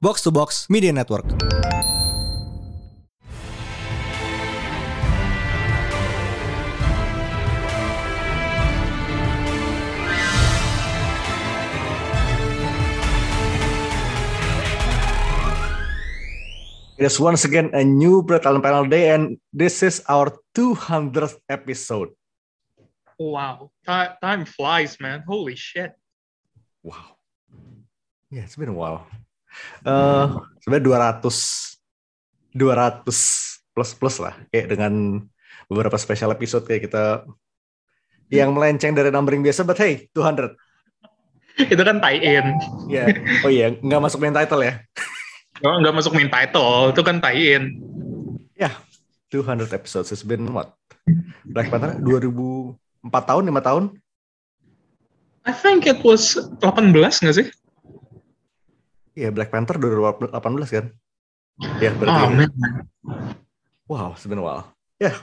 [0.00, 1.26] Box to Box Media Network.
[16.98, 22.10] It is once again a new Talent Panel Day, and this is our 200th episode.
[23.18, 25.22] Wow, time flies, man.
[25.26, 25.94] Holy shit.
[26.82, 27.17] Wow.
[28.28, 29.08] Yeah, it's been a while.
[29.80, 31.24] Uh, sebenarnya 200
[32.52, 33.00] 200
[33.72, 35.24] plus plus lah kayak dengan
[35.68, 37.24] beberapa special episode kayak kita
[38.28, 40.52] yang melenceng dari numbering biasa but hey 200
[41.72, 42.46] Itu kan tie-in.
[42.86, 43.42] ya yeah.
[43.42, 44.76] oh iya nggak masuk main title ya
[45.58, 47.82] Oh, nggak masuk main title, itu kan tie-in.
[48.54, 48.74] ya yeah,
[49.32, 50.76] 200 episodes it's been what
[51.48, 52.76] Black Panther 2004
[53.10, 53.84] tahun 5 tahun
[55.48, 57.48] I think it was 18 nggak sih?
[59.18, 60.30] Iya, Black Panther 2018
[60.70, 60.86] kan?
[61.82, 62.22] Ya, berarti.
[62.22, 62.50] Oh, man.
[63.90, 64.70] Wow, it's been a while.
[65.02, 65.18] Yeah,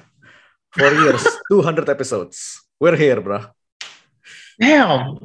[0.75, 2.59] four years, 200 episodes.
[2.75, 3.47] We're here, bro.
[4.59, 5.15] Damn.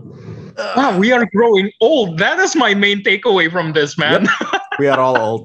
[0.54, 2.22] Wow, we are growing old.
[2.22, 4.30] That is my main takeaway from this, man.
[4.78, 5.42] We are all old.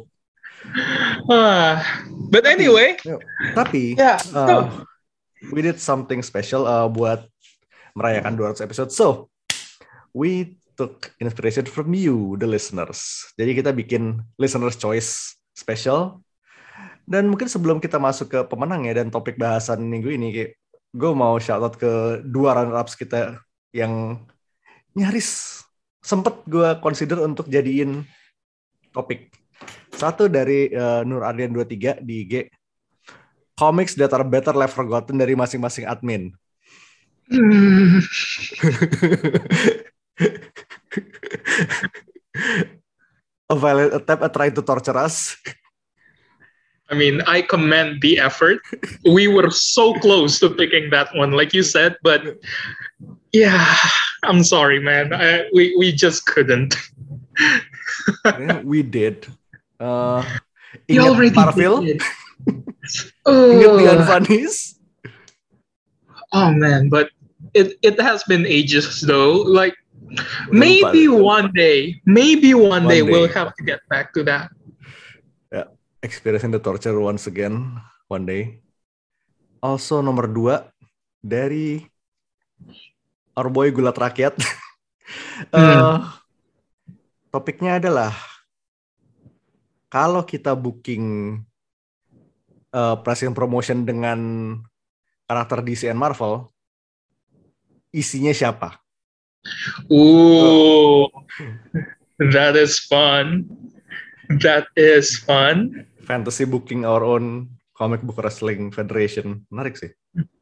[1.25, 1.81] Uh,
[2.33, 2.97] but anyway,
[3.57, 4.21] Tapi, yeah.
[4.37, 4.69] uh,
[5.49, 7.25] we did something special uh, buat
[7.97, 8.93] merayakan 200 episode.
[8.93, 9.33] So,
[10.13, 13.31] we took inspiration from you, the listeners.
[13.39, 16.19] Jadi kita bikin listeners choice special.
[17.07, 20.51] Dan mungkin sebelum kita masuk ke pemenang ya dan topik bahasan minggu ini,
[20.91, 23.39] gue mau shout out ke dua runner ups kita
[23.71, 24.19] yang
[24.95, 25.61] nyaris
[26.03, 28.03] sempet gue consider untuk jadiin
[28.91, 29.31] topik.
[29.95, 32.51] Satu dari uh, Nur Ardian 23 di IG.
[33.55, 36.35] Comics that are better left forgotten dari masing-masing admin.
[43.49, 45.37] a violent attempt at trying to torture us.
[46.89, 48.59] I mean, I commend the effort.
[49.05, 52.21] We were so close to picking that one, like you said, but
[53.33, 53.75] yeah,
[54.23, 55.11] I'm sorry, man.
[55.13, 56.75] I, we we just couldn't.
[58.25, 59.27] yeah, we did.
[59.79, 60.23] Uh,
[60.89, 61.81] You already Marvel?
[61.81, 62.01] did.
[63.25, 63.95] Ingat The Oh.
[63.95, 64.75] Unfunnies?
[66.35, 67.09] Oh man, but
[67.55, 69.39] it it has been ages though.
[69.41, 69.73] Like
[70.51, 73.35] maybe one day, maybe one, One day, we'll day.
[73.35, 74.51] have to get back to that.
[76.05, 78.61] Experiencing the torture once again one day.
[79.57, 80.69] Also nomor dua
[81.17, 81.81] dari
[83.33, 84.37] our boy gulat rakyat.
[85.53, 85.97] Eh,
[87.29, 88.09] topiknya adalah
[89.85, 91.37] kalau kita booking
[92.73, 94.19] uh, pricing promotion dengan
[95.29, 96.49] karakter DC and Marvel,
[97.93, 98.81] isinya siapa?
[99.91, 101.07] Ooh,
[102.31, 103.45] that is fun.
[104.41, 105.85] That is fun.
[106.01, 109.45] Fantasy booking our own comic book wrestling federation.
[109.49, 109.91] Menarik sih.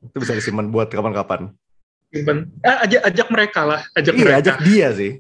[0.04, 1.52] Itu bisa disimpan buat kapan-kapan.
[2.14, 4.38] Even, eh, ajak ajak mereka lah, ajak Iya, mereka.
[4.40, 5.12] ajak dia sih.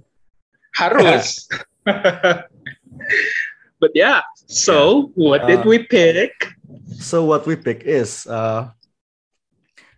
[0.78, 1.50] Harus.
[3.82, 6.32] but yeah, so what did Uh, we pick?
[7.02, 8.70] So what we pick is uh,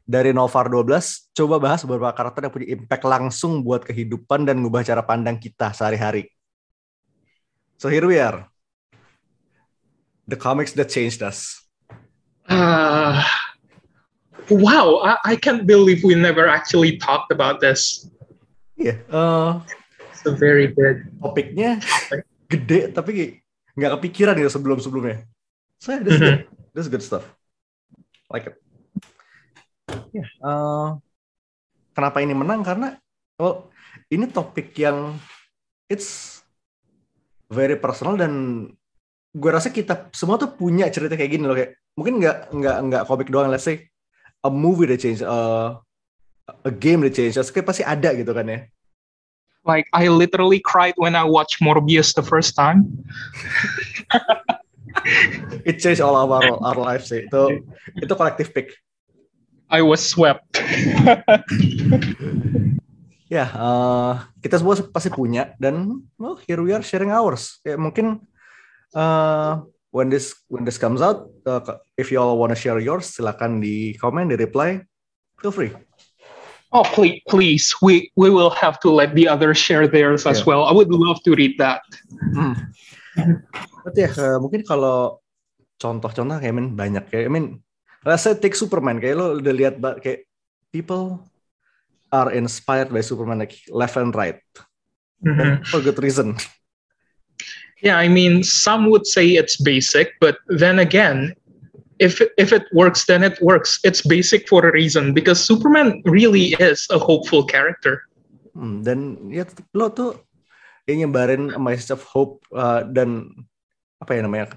[0.06, 4.86] dari Novar 12, coba bahas beberapa karakter yang punya impact langsung buat kehidupan dan ngubah
[4.86, 6.30] cara pandang kita sehari-hari.
[7.82, 8.46] So here we are.
[10.30, 11.58] The comics that changed us.
[12.46, 13.26] Uh,
[14.50, 18.06] wow, I, I can't believe we never actually talked about this.
[18.78, 19.66] Iya, uh,
[20.14, 21.10] It's a very good.
[21.22, 21.82] topiknya
[22.46, 23.42] gede tapi
[23.74, 25.26] nggak kepikiran gitu sebelum-sebelumnya.
[25.82, 26.40] So yeah, this, is good.
[26.74, 27.26] this is good stuff.
[28.30, 28.65] Like it.
[30.16, 30.88] Ya, eh,
[31.92, 32.64] kenapa ini menang?
[32.64, 32.96] Karena
[33.36, 33.68] well,
[34.08, 35.20] ini topik yang
[35.92, 36.40] it's
[37.52, 38.34] very personal dan
[39.36, 43.03] gue rasa kita semua tuh punya cerita kayak gini loh kayak mungkin nggak nggak nggak
[43.03, 43.92] komik doang let's say
[44.48, 45.76] a movie that change uh,
[46.64, 48.59] a game that change kayak pasti ada gitu kan ya
[49.66, 53.02] Like I literally cried when I watched Morbius the first time.
[55.66, 57.66] it change all of our, our lives sih itu
[57.97, 58.78] itu kolektif pick
[59.70, 60.62] I was swept.
[63.26, 64.14] ya eh,
[64.46, 68.22] kita semua pasti punya dan well here we are sharing ours ya mungkin
[68.94, 69.53] eh,
[69.90, 73.97] when this when this comes out uh, if you all wanna share yours silakan di
[73.97, 74.78] komen di reply
[75.41, 75.73] feel free
[76.70, 80.47] oh please, please, we we will have to let the others share theirs as Yeah.
[80.53, 80.62] well.
[80.67, 81.82] I would love to read that.
[83.82, 85.23] Berarti ya eh, mungkin kalau
[85.79, 87.65] contoh-contoh kayak I mean, banyak kayak I mean
[88.05, 90.29] rasa take Superman kayak lo udah lihat kayak
[90.69, 91.25] people
[92.13, 94.40] are inspired by Superman like left and right
[95.25, 95.66] Mhm.
[95.67, 96.37] for good reason
[97.84, 101.35] Yeah, I mean, some would say it's basic, but then again,
[101.99, 103.84] if if it works, then it works.
[103.84, 108.07] It's basic for a reason because Superman really is a hopeful character.
[108.55, 109.43] Hmm, dan ya
[109.75, 110.17] lo tuh
[110.87, 113.28] yang nyebarin a message of hope uh, dan
[113.99, 114.55] apa ya namanya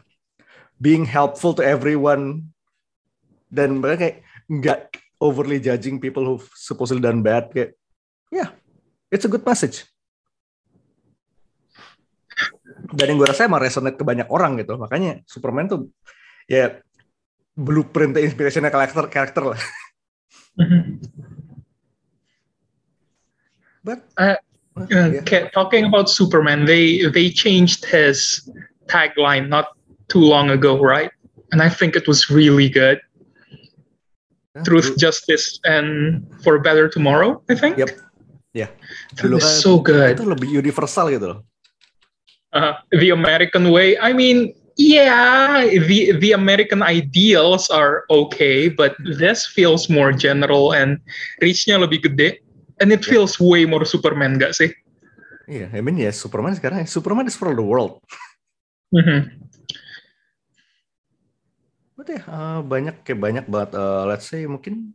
[0.79, 2.55] being helpful to everyone
[3.49, 4.17] dan mereka kayak
[4.49, 4.81] nggak
[5.21, 7.75] overly judging people who supposedly done bad kayak
[8.33, 8.51] yeah
[9.13, 9.85] it's a good message
[12.95, 15.91] dan yang gue rasa emang resonate ke banyak orang gitu makanya Superman tuh
[16.47, 16.79] ya
[17.59, 19.61] blueprint inspirationnya karakter karakter lah
[23.87, 24.37] but Uh,
[24.79, 25.49] Uh, yeah.
[25.51, 28.47] talking about Superman, they they changed his
[28.87, 29.75] tagline not
[30.07, 31.11] too long ago, right?
[31.51, 33.03] And I think it was really good.
[34.65, 37.43] Truth, justice, and for better tomorrow.
[37.51, 37.79] I think.
[37.79, 37.99] Yep.
[38.57, 38.71] Yeah.
[39.19, 40.17] That Dulu is so good.
[40.19, 41.41] itu lebih universal gitu loh
[42.49, 44.01] Uh, the American way.
[44.01, 50.97] I mean, yeah, the the American ideals are okay, but this feels more general and
[51.45, 52.41] reachnya lebih gede,
[52.81, 54.73] and it feels way more Superman, gak sih?
[55.49, 58.01] iya I mean ya Superman sekarang Superman is for the world
[58.93, 59.29] Mhm.
[59.29, 59.48] Berarti
[62.17, 63.71] ya, eh, banyak kayak banyak banget.
[63.77, 64.95] eh, let's say mungkin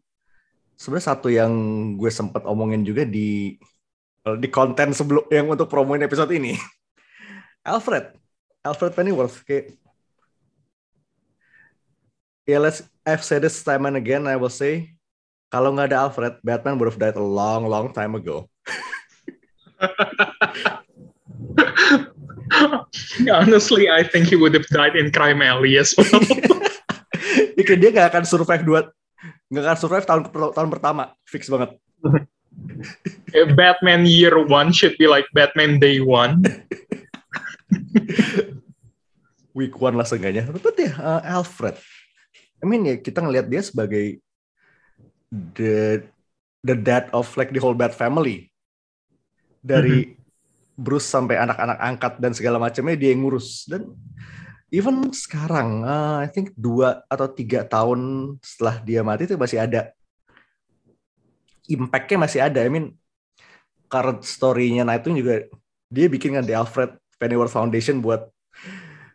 [0.77, 1.53] sebenarnya satu yang
[1.99, 3.55] gue sempat omongin juga di
[4.25, 6.57] eh, di konten sebelum yang untuk promoin episode ini.
[7.71, 8.11] Alfred,
[8.65, 9.77] Alfred Pennyworth kayak
[12.43, 14.91] ya let's I've said this time and again I will say
[15.47, 18.49] kalau nggak ada Alfred Batman would have died a long long time ago.
[23.31, 26.21] Honestly, I think he would have died in Crime Alley as well.
[27.57, 28.79] Kayak dia nggak akan survive dua
[29.47, 31.77] nggak akan survive tahun tahun pertama fix banget.
[33.55, 36.43] Batman Year One should be like Batman Day One.
[39.57, 40.49] week one lah seenggaknya.
[40.49, 41.77] But ya, uh, Alfred.
[42.59, 44.19] I mean ya kita ngelihat dia sebagai
[45.29, 46.03] the
[46.65, 48.49] the dad of like the whole Bat family.
[49.63, 50.19] Dari
[50.75, 53.87] Bruce sampai anak-anak angkat dan segala macamnya dia yang ngurus dan
[54.73, 59.93] even sekarang uh, I think dua atau tiga tahun setelah dia mati itu masih ada.
[61.69, 62.59] Impact-nya masih ada.
[62.65, 62.97] I mean
[63.85, 65.45] current story-nya Nightwing juga
[65.93, 68.25] dia bikin kan The Alfred Pennyworth Foundation buat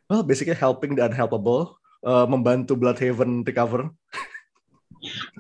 [0.07, 1.75] well basically helping the unhelpable
[2.07, 3.91] uh, membantu Bloodhaven recover.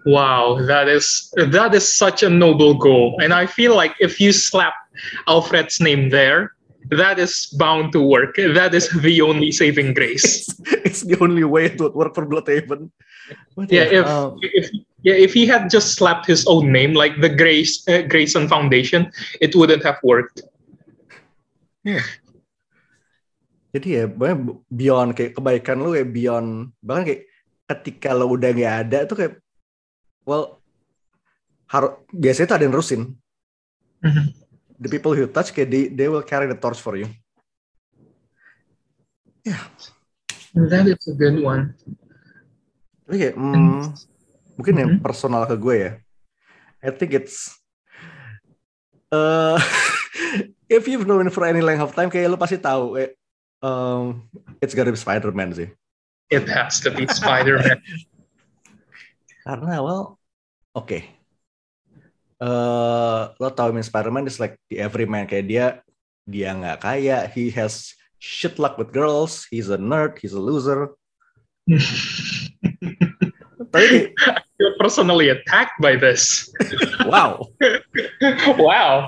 [0.06, 4.30] Wow, that is that is such a noble goal, and I feel like if you
[4.30, 4.74] slap
[5.26, 6.54] Alfred's name there,
[6.90, 8.36] that is bound to work.
[8.36, 10.48] That is the only saving grace.
[10.86, 12.90] it's the only way it would work for Bloodhaven
[13.56, 14.72] But Yeah, if um, if
[15.04, 19.12] yeah, if he had just slapped his own name like the Grace uh, Grayson Foundation,
[19.40, 20.40] it wouldn't have worked.
[23.68, 24.04] jadi ya
[24.68, 27.22] beyond kayak kebaikan lu kayak beyond bahkan kayak
[27.68, 29.34] ketika lo udah nggak ada tuh kayak
[30.24, 30.60] well
[31.68, 33.02] harus biasanya tuh ada yang nerusin
[33.98, 34.30] Mhm.
[34.78, 37.10] The people who touch kayak they, they will carry the torch for you
[40.54, 41.76] That is a good one.
[43.06, 43.80] Tapi kayak, hmm,
[44.58, 45.00] mungkin yang Mhm.
[45.00, 45.92] personal ke gue ya.
[46.84, 47.56] I think it's
[49.08, 49.56] uh,
[50.68, 53.12] if you've known for any length of time, kayak lo pasti tahu, kayak,
[53.64, 54.28] um,
[54.60, 55.72] it's gotta be Spider-Man sih.
[56.28, 57.80] It has to be Spider-Man.
[59.48, 60.20] Karena, well,
[60.76, 61.00] oke.
[62.38, 65.26] Eh, lo tau I mean, Spider-Man is like the everyman.
[65.26, 65.66] Kayak dia,
[66.22, 70.94] dia nggak kaya, he has shit luck with girls, he's a nerd, he's a loser.
[73.74, 74.14] Tapi
[74.58, 76.50] You're personally attacked by this.
[77.06, 77.46] wow.
[78.58, 79.06] wow,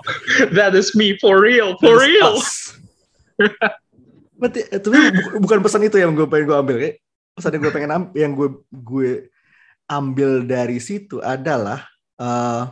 [0.55, 2.39] that is me for real, for real.
[4.39, 6.77] Berarti, tapi bu- bukan pesan itu yang gue pengen gue ambil.
[6.79, 7.03] Kayak
[7.35, 9.11] pesan yang gue pengen am- yang gue gue
[9.91, 11.83] ambil dari situ adalah
[12.23, 12.71] uh,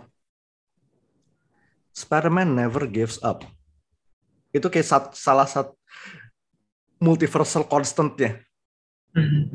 [1.99, 3.43] Spider-Man never gives up.
[4.55, 5.75] Itu kayak sat- salah satu
[7.03, 8.39] multiversal constantnya.
[9.15, 9.51] Man.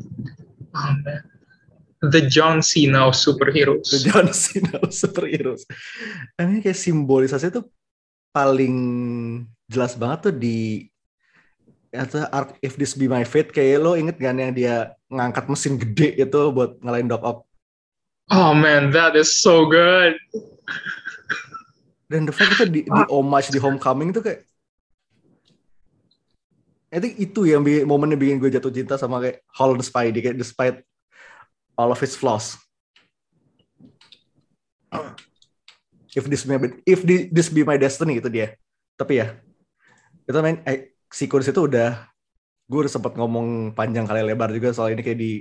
[2.04, 3.88] The John Cena of superheroes.
[3.88, 5.64] The John Cena of superheroes.
[6.36, 7.64] Ini kayak simbolisasi itu
[8.28, 8.76] paling
[9.70, 10.84] jelas banget tuh di
[11.94, 15.78] atau Arc If This Be My Fate kayak lo inget kan yang dia ngangkat mesin
[15.78, 17.38] gede itu buat ngalahin Doc Ock
[18.32, 20.16] Oh man, that is so good.
[22.14, 24.46] Dan the fact itu di, di homage di Homecoming itu kayak
[26.94, 30.38] I think itu yang bikin, momennya bikin gue jatuh cinta sama kayak Holland Spidey kayak
[30.38, 30.86] despite
[31.74, 32.54] all of his flaws
[36.14, 36.54] if this be
[36.86, 38.54] if thi- this be my destiny itu dia
[38.94, 39.34] tapi ya
[40.22, 42.06] itu main eh, sequence itu udah
[42.70, 45.32] gue udah sempat ngomong panjang kali lebar juga soal ini kayak di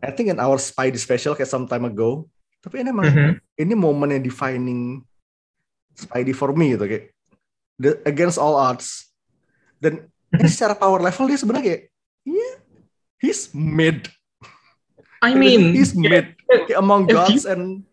[0.00, 2.24] I think in our Spidey special kayak some time ago.
[2.64, 3.32] Tapi ini emang Mhm.
[3.60, 5.04] ini momen yang defining
[5.96, 7.04] Spidey for me gitu kayak
[7.80, 9.10] the, against all odds.
[9.80, 11.82] Dan ini secara power level dia sebenarnya kayak
[12.28, 12.54] yeah,
[13.20, 14.08] he's mid.
[15.20, 16.32] I mean, he's mid.
[16.48, 17.84] Kayak among gods and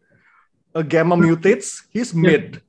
[0.72, 2.64] uh, gamma mutates, he's mid.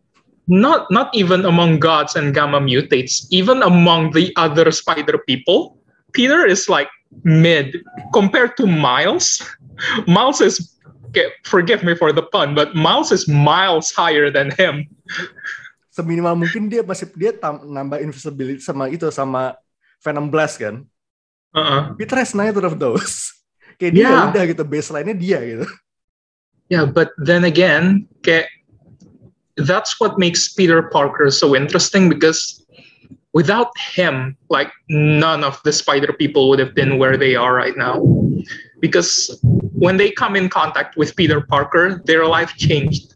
[0.49, 5.77] not not even among gods and gamma mutates, even among the other spider people,
[6.17, 6.89] Peter is like
[7.23, 7.77] mid
[8.17, 9.45] compared to Miles.
[10.09, 10.78] Miles is
[11.09, 14.87] okay, forgive me for the pun, but Miles is miles higher than him.
[15.91, 19.59] Seminimal mungkin dia masih dia tam, nambah invisibility sama itu sama
[20.05, 20.87] Venom Blast kan.
[21.57, 21.97] Uh-uh.
[21.99, 23.35] Peter has neither of those.
[23.83, 24.31] Kayak dia Yeah.
[24.31, 25.67] udah gitu baseline-nya dia gitu.
[26.69, 28.45] Yeah, but then again, okay,
[29.57, 32.61] that's what makes Peter Parker so interesting because
[33.33, 37.75] without him, like none of the spider people would have been where they are right
[37.79, 37.99] now.
[38.79, 39.35] Because
[39.75, 43.15] when they come in contact with Peter Parker, their life changed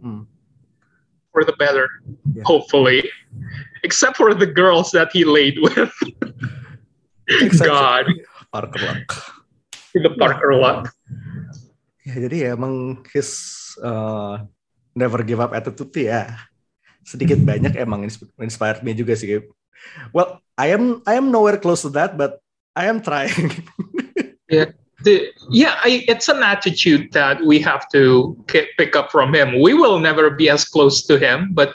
[0.00, 0.26] Hmm.
[1.30, 1.86] for the better,
[2.34, 2.42] Yeah.
[2.48, 3.06] hopefully.
[3.82, 5.90] Except for the girls that he laid with.
[7.60, 8.06] God,
[8.52, 9.08] Parker Luck.
[9.94, 10.88] the Parker lot.
[12.02, 13.30] Ya, jadi ya emang his
[13.78, 14.42] uh,
[14.90, 16.34] never give up attitude tuh ya
[17.06, 19.38] sedikit banyak emang insp- inspired me juga sih.
[20.10, 22.42] Well, I am I am nowhere close to that, but
[22.74, 23.30] I am trying.
[25.02, 29.60] the yeah I, it's an attitude that we have to ki- pick up from him.
[29.60, 31.74] We will never be as close to him but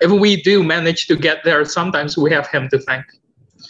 [0.00, 3.04] if we do manage to get there sometimes we have him to thank.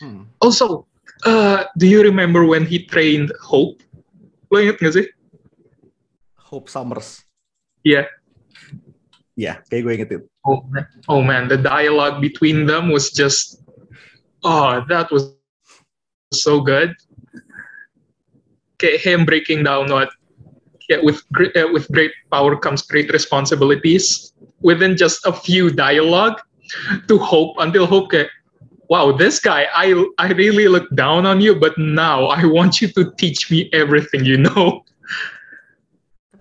[0.01, 0.23] Hmm.
[0.41, 0.87] also
[1.25, 3.83] uh, do you remember when he trained hope?
[4.51, 5.07] Lo inget gak sih
[6.37, 7.25] Hope Summers.
[7.83, 8.05] yeah.
[9.33, 10.23] Yeah, kayak gue ingetin.
[10.45, 13.63] oh man, oh man the dialogue between them was just
[14.45, 15.33] oh that was
[16.35, 16.93] so good
[18.83, 20.11] okay, him breaking down what
[20.91, 26.41] yeah, with gre- uh, with great power comes great responsibilities within just a few dialogue
[27.07, 28.29] to hope until hope kayak,
[28.91, 32.89] wow this guy i i really look down on you but now i want you
[32.91, 34.83] to teach me everything you know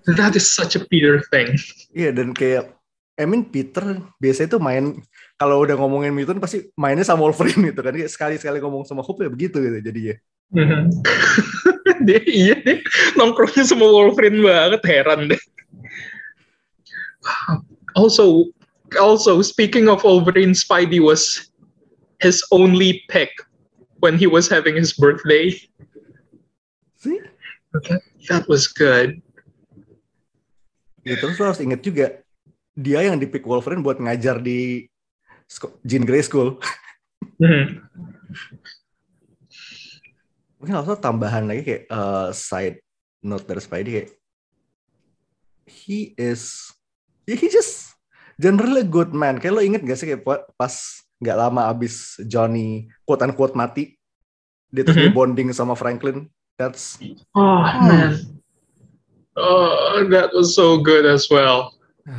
[0.18, 1.56] that is such a peter thing
[1.92, 2.72] Iya dan kayak
[3.20, 4.98] I mean Peter biasanya tuh main
[5.38, 7.94] kalau udah ngomongin Mutant pasti mainnya sama Wolverine gitu kan.
[7.94, 10.16] Kayak Sekali-sekali ngomong sama Hope ya begitu gitu jadinya.
[10.52, 10.92] Mhm.
[12.08, 12.84] dia iya deh
[13.16, 15.42] nongkrongnya sama Wolverine banget heran deh.
[17.96, 18.52] Also,
[19.00, 21.52] also speaking of Wolverine, Spidey was
[22.20, 23.32] his only pick
[24.04, 25.56] when he was having his birthday.
[27.00, 27.20] Sih?
[28.28, 29.22] That was good.
[31.02, 32.22] Ya, terus lo harus inget juga
[32.78, 34.86] dia yang dipick Wolverine buat ngajar di
[35.88, 36.62] Jean Grey School.
[37.42, 37.82] Mhm.
[40.62, 42.86] Mungkin also tambahan lagi kayak uh, side
[43.26, 44.10] note dari Spidey kayak
[45.66, 46.70] he is
[47.26, 47.98] ya he just
[48.38, 49.42] generally a good man.
[49.42, 53.98] Kayak lo inget gak sih kayak pa- pas nggak lama abis Johnny quote unquote mati
[54.70, 55.06] dia terus Mhm.
[55.10, 56.30] dia bonding sama Franklin.
[56.62, 57.02] That's
[57.34, 58.22] Oh man.
[59.34, 61.74] Oh, that was so good as well.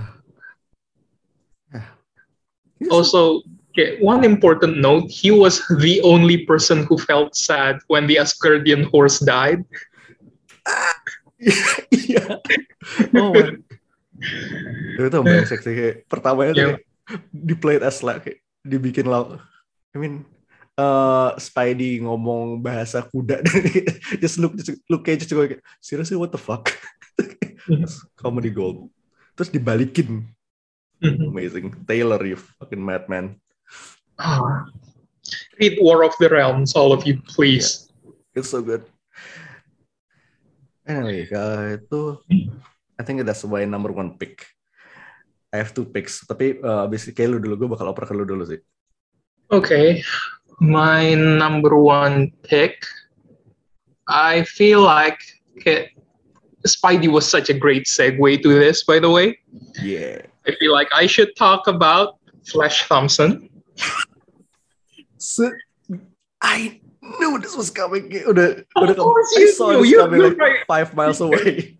[2.91, 8.21] Also, okay, one important note: he was the only person who felt sad when the
[8.21, 9.65] Asgardian horse died.
[11.91, 12.39] Iya.
[13.19, 13.65] oh man.
[14.95, 16.77] Itu brengsek sih kayak pertamanya tuh Iya.
[17.35, 19.35] di play it as like kayak dibikin lau.
[19.93, 20.23] I mean
[20.79, 23.59] uh, Spidey ngomong bahasa kuda dan
[24.23, 26.71] just look just look kayak just kayak seriously what the fuck
[28.23, 28.87] comedy gold
[29.35, 30.31] terus dibalikin
[31.03, 31.35] Mhm.
[31.35, 33.35] amazing Taylor you fucking madman
[34.23, 34.71] Ah.
[35.59, 37.91] Read War of the Realms, all of you, please.
[38.33, 38.81] it's so good
[40.89, 42.17] anyway uh, itu
[42.97, 44.49] I think that's my number one pick
[45.53, 48.25] I have two picks tapi uh, basically kayak lu dulu gue bakal oper ke lu
[48.25, 48.61] dulu sih
[49.53, 50.01] Okay,
[50.65, 52.89] my number one pick.
[54.09, 55.21] I feel like
[55.61, 55.93] okay,
[56.65, 59.37] Spidey was such a great segue to this, by the way.
[59.85, 62.17] yeah I feel like I should talk about
[62.49, 63.53] Flash Thompson.
[65.23, 65.53] So,
[66.43, 68.11] I knew this was coming.
[68.11, 69.83] Udah, Of udah course I you saw knew.
[69.87, 70.67] this You coming like right?
[70.67, 71.79] five miles away.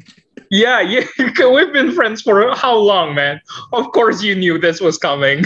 [0.51, 1.03] Yeah, yeah.
[1.19, 3.41] We've been friends for how long, man?
[3.73, 5.43] Of course you knew this was coming.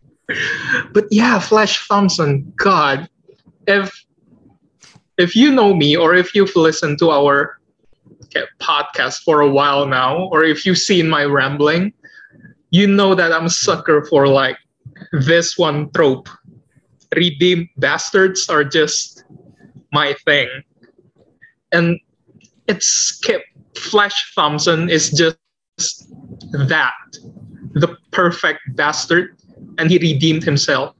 [0.96, 3.08] but yeah, Flash Thompson, God,
[3.68, 3.92] if
[5.18, 7.60] if you know me or if you've listened to our
[8.62, 11.92] podcast for a while now, or if you've seen my rambling,
[12.70, 14.56] you know that I'm a sucker for like
[15.12, 16.28] this one trope.
[17.18, 19.24] Redeemed bastards are just
[19.92, 20.48] my thing.
[21.72, 22.00] And
[22.66, 23.20] it's
[23.74, 25.38] Flash Thompson is just
[26.52, 26.92] that
[27.74, 29.36] the perfect bastard,
[29.78, 30.94] and he redeemed himself.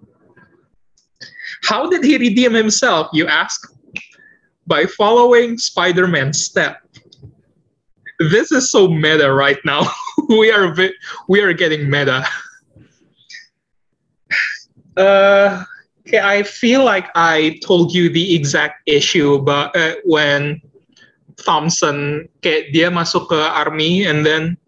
[1.63, 3.61] How did he redeem himself, you ask?
[4.67, 6.83] By following Spider Man's step.
[8.19, 9.89] This is so meta right now.
[10.29, 10.95] we are vi-
[11.29, 12.25] we are getting meta.
[14.97, 15.63] Uh,
[16.15, 20.61] I feel like I told you the exact issue, but uh, when
[21.39, 24.59] Thompson kayak dia masuk ke army and then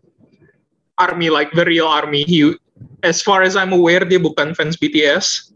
[0.98, 2.54] army like the real army he
[3.02, 5.50] as far as I'm aware dia bukan fans BTS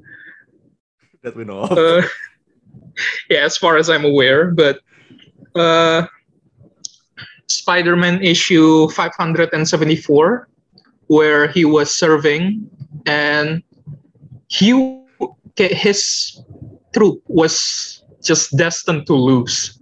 [1.23, 2.03] That we know uh,
[3.31, 4.83] yeah as far as I'm aware but
[5.55, 6.11] uh,
[7.47, 10.49] Spider-Man issue 574
[11.07, 12.67] where he was serving
[13.07, 13.63] and
[14.49, 15.04] he
[15.57, 16.41] his
[16.93, 19.79] troop was just destined to lose.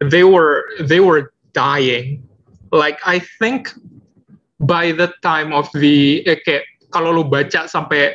[0.00, 2.26] They were they were dying.
[2.72, 3.74] Like i think
[4.60, 6.62] by the time of the eh,
[6.92, 8.14] kalau lu baca sampai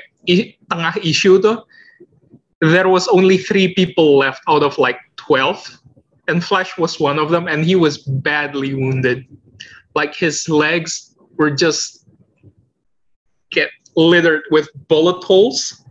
[0.71, 1.59] tengah issue tuh
[2.61, 5.59] there was only three people left out of like 12
[6.27, 9.25] and flash was one of them and he was badly wounded.
[9.93, 12.07] Like his legs were just
[13.51, 15.84] get littered with bullet holes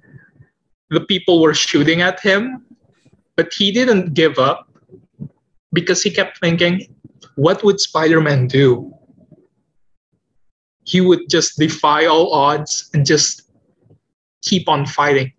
[0.91, 2.65] the people were shooting at him
[3.37, 4.69] but he didn't give up
[5.73, 6.95] because he kept thinking,
[7.35, 8.93] what would Spider Man do?
[10.85, 13.51] He would just defy all odds and just
[14.43, 15.33] keep on fighting.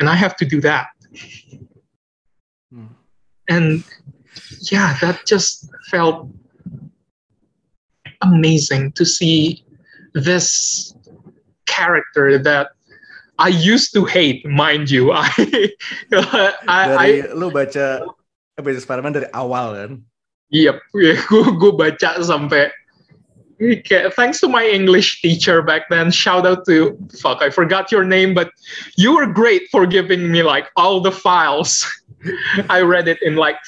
[0.00, 0.88] And I have to do that.
[2.72, 2.86] Hmm.
[3.48, 3.84] And
[4.70, 6.28] yeah, that just felt
[8.20, 9.64] amazing to see
[10.14, 10.94] this
[11.66, 12.70] character that
[13.38, 15.12] I used to hate, mind you.
[15.12, 15.28] I,
[16.12, 18.06] I, I Dari lu baca
[18.62, 19.92] baca Spider-Man dari awal kan.
[20.54, 20.78] Yep,
[21.30, 22.70] gue gue baca sampai
[23.58, 26.14] eh, kayak thanks to my English teacher back then.
[26.14, 28.54] Shout out to fuck, I forgot your name, but
[28.94, 31.82] you were great for giving me like all the files.
[32.70, 33.58] I read it in like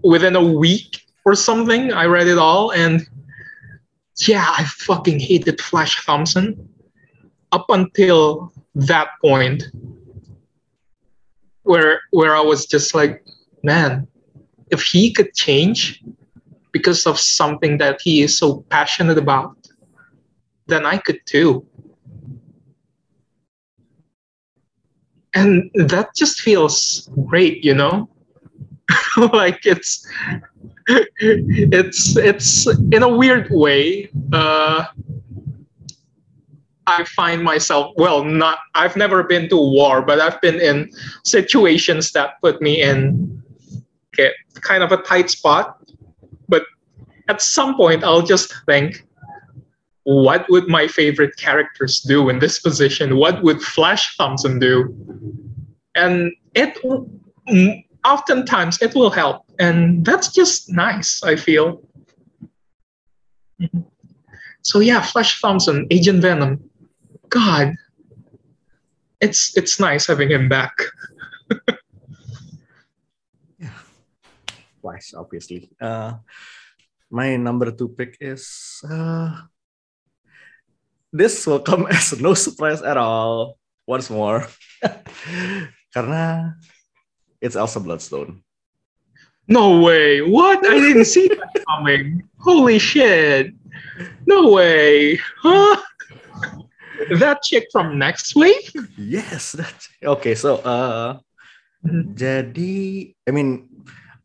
[0.00, 1.92] within a week or something.
[1.92, 3.04] I read it all, and
[4.24, 6.56] yeah, I fucking hated Flash Thompson
[7.52, 9.64] up until that point
[11.62, 13.24] where where I was just like,
[13.62, 14.06] man,
[14.70, 16.02] if he could change
[16.72, 19.56] because of something that he is so passionate about,
[20.66, 21.66] then I could too.
[25.34, 28.08] And that just feels great, you know?
[29.32, 30.06] like it's
[30.86, 34.84] it's it's in a weird way uh
[36.86, 40.90] I find myself well not I've never been to war but I've been in
[41.24, 43.42] situations that put me in
[44.14, 45.78] okay, kind of a tight spot.
[46.48, 46.64] But
[47.28, 49.04] at some point I'll just think
[50.04, 53.16] what would my favorite characters do in this position?
[53.16, 54.94] What would Flash Thompson do?
[55.96, 56.78] And it
[57.48, 59.42] mm, oftentimes it will help.
[59.58, 61.82] And that's just nice I feel.
[63.60, 63.86] Mhm.
[64.60, 66.60] so yeah Flash Thompson Agent Venom
[67.28, 67.74] God,
[69.20, 70.72] it's it's nice having him back.
[74.82, 75.70] Flash, obviously.
[75.80, 76.22] Uh,
[77.10, 79.42] my number two pick is uh,
[81.12, 83.58] this will come as no surprise at all.
[83.86, 84.42] Once more,
[85.94, 86.54] karena
[87.38, 88.42] it's Elsa Bloodstone.
[89.46, 90.26] No way!
[90.26, 90.66] What?
[90.66, 92.26] I didn't see that coming.
[92.42, 93.54] Holy shit!
[94.26, 95.22] No way!
[95.38, 95.78] Huh?
[97.14, 98.66] That chick from Next Week?
[98.98, 100.34] Yes, that's okay.
[100.34, 101.22] So, uh,
[101.86, 102.18] Mhm.
[102.18, 102.74] jadi,
[103.22, 103.70] I mean,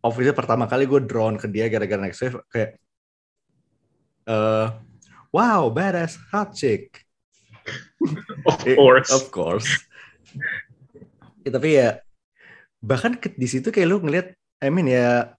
[0.01, 2.81] obviously pertama kali gue drawn ke dia gara-gara next wave kayak,
[4.25, 4.73] uh,
[5.29, 7.05] wow, badass hot chick.
[8.49, 9.13] Of Eh, course.
[9.13, 9.69] Of course.
[11.45, 12.01] Ya, tapi ya
[12.81, 15.37] bahkan ke- di situ kayak lu ngelihat, I mean ya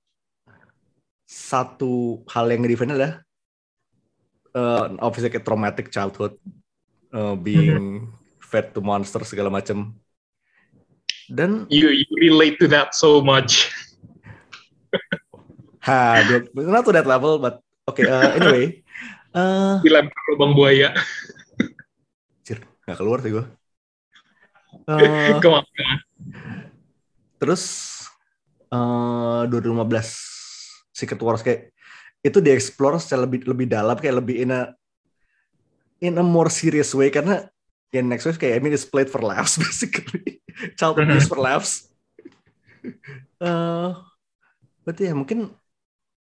[1.26, 3.24] satu hal yang ngedefend adalah
[4.54, 6.38] uh, obviously kayak traumatic childhood,
[7.12, 8.08] uh, being
[8.40, 9.94] fed to monsters segala macam.
[11.32, 13.70] Dan You you relate to that so much.
[15.86, 16.20] ha,
[16.52, 18.04] not to that level, but okay.
[18.04, 18.82] Uh, anyway,
[19.32, 20.92] uh, Dilempar lubang buaya.
[22.82, 23.46] nggak keluar sih gue.
[24.82, 24.98] Uh,
[25.38, 25.64] Come on, come on.
[27.38, 27.62] Terus
[28.72, 31.70] eh 2015 Secret Wars kayak
[32.24, 34.74] itu dieksplor secara lebih lebih dalam kayak lebih in a
[36.02, 37.46] in a more serious way karena
[37.94, 40.42] in next wave kayak I mean it's played for laughs basically.
[40.76, 41.88] child abuse for laughs.
[43.38, 43.94] Uh,
[44.82, 45.54] but yeah, mungkin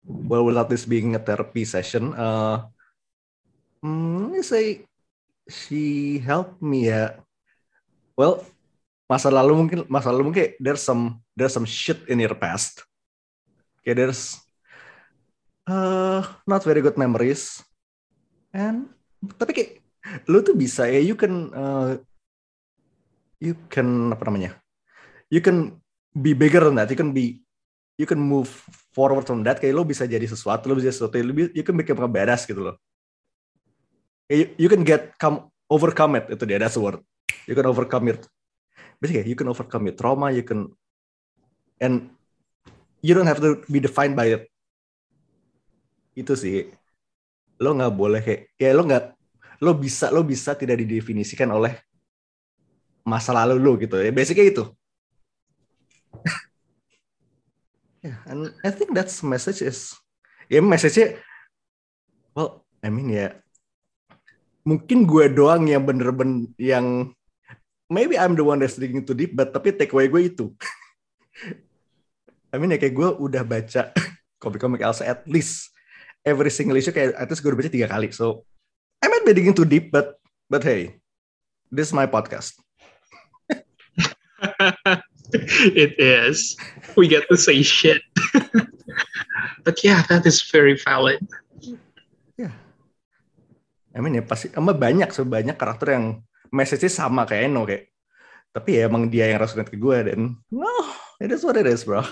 [0.04, 2.68] well without this being a therapy session, uh,
[3.84, 4.64] mm, I say
[5.48, 7.16] she helped me ya.
[8.16, 8.44] Well,
[9.08, 12.84] masa lalu mungkin masa lalu mungkin there's some there's some shit in your past.
[13.80, 14.38] Okay, there's
[15.66, 17.64] uh, not very good memories.
[18.52, 18.92] And
[19.38, 19.70] tapi kayak
[20.26, 21.94] lu tuh bisa ya you can uh,
[23.42, 24.58] you can apa namanya?
[25.30, 25.82] You can
[26.14, 26.90] be bigger than that.
[26.90, 27.42] You can be
[27.98, 28.46] you can move
[28.94, 29.58] forward from that.
[29.58, 32.46] Kayak lu bisa jadi sesuatu, lu bisa jadi sesuatu, bi- you can become a badass
[32.46, 32.76] gitu loh.
[34.30, 37.02] You, you can get come overcome it itu dia that's the word.
[37.44, 38.22] You can overcome it.
[39.02, 40.30] Basically, you can overcome your trauma.
[40.30, 40.70] You can
[41.82, 42.14] and
[43.02, 44.42] you don't have to be defined by it.
[46.14, 46.70] Itu sih
[47.60, 49.04] lo nggak boleh kayak ya lo nggak
[49.62, 51.76] lo bisa lo bisa tidak didefinisikan oleh
[53.02, 54.14] masa lalu lo gitu ya.
[54.14, 54.64] Basically itu.
[58.02, 59.94] Yeah and I think that's message is
[60.50, 61.22] ya message
[62.34, 63.38] well I mean ya
[64.66, 67.14] mungkin gue doang yang bener-bener yang
[67.86, 70.50] maybe I'm the one that's digging too deep but tapi takeaway gue itu.
[72.52, 73.96] I mean ya kayak gue udah baca
[74.42, 75.71] komik-komik Elsa at least
[76.22, 78.46] every single issue kayak at least gue udah baca tiga kali so
[79.02, 80.98] I might be digging too deep but but hey
[81.70, 82.58] this is my podcast
[85.78, 86.58] it is.
[86.96, 88.02] We get to say shit.
[89.64, 91.22] but yeah, that is very valid.
[93.92, 97.92] I mean ya pasti sama banyak sebanyak karakter yang message-nya sama kayak Eno kayak
[98.52, 100.20] tapi ya emang dia yang resonate ke gue dan
[100.52, 100.72] no
[101.20, 102.04] it is what it is bro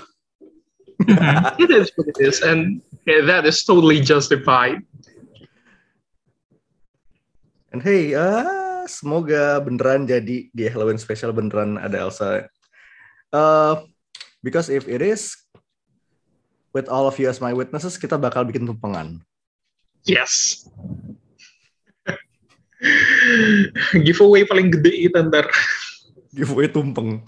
[1.00, 1.56] Mhm.
[1.64, 4.84] it is what it is, and yeah, that is totally justified.
[7.70, 12.50] and hey ah, semoga beneran jadi di Halloween special beneran ada Elsa
[13.30, 13.74] uh,
[14.42, 15.38] because if it is
[16.74, 19.22] with all of you as my witnesses kita bakal bikin tumpengan
[20.08, 20.64] Yes.
[24.08, 25.44] Giveaway paling gede itu ntar.
[26.32, 27.20] giveaway tumpeng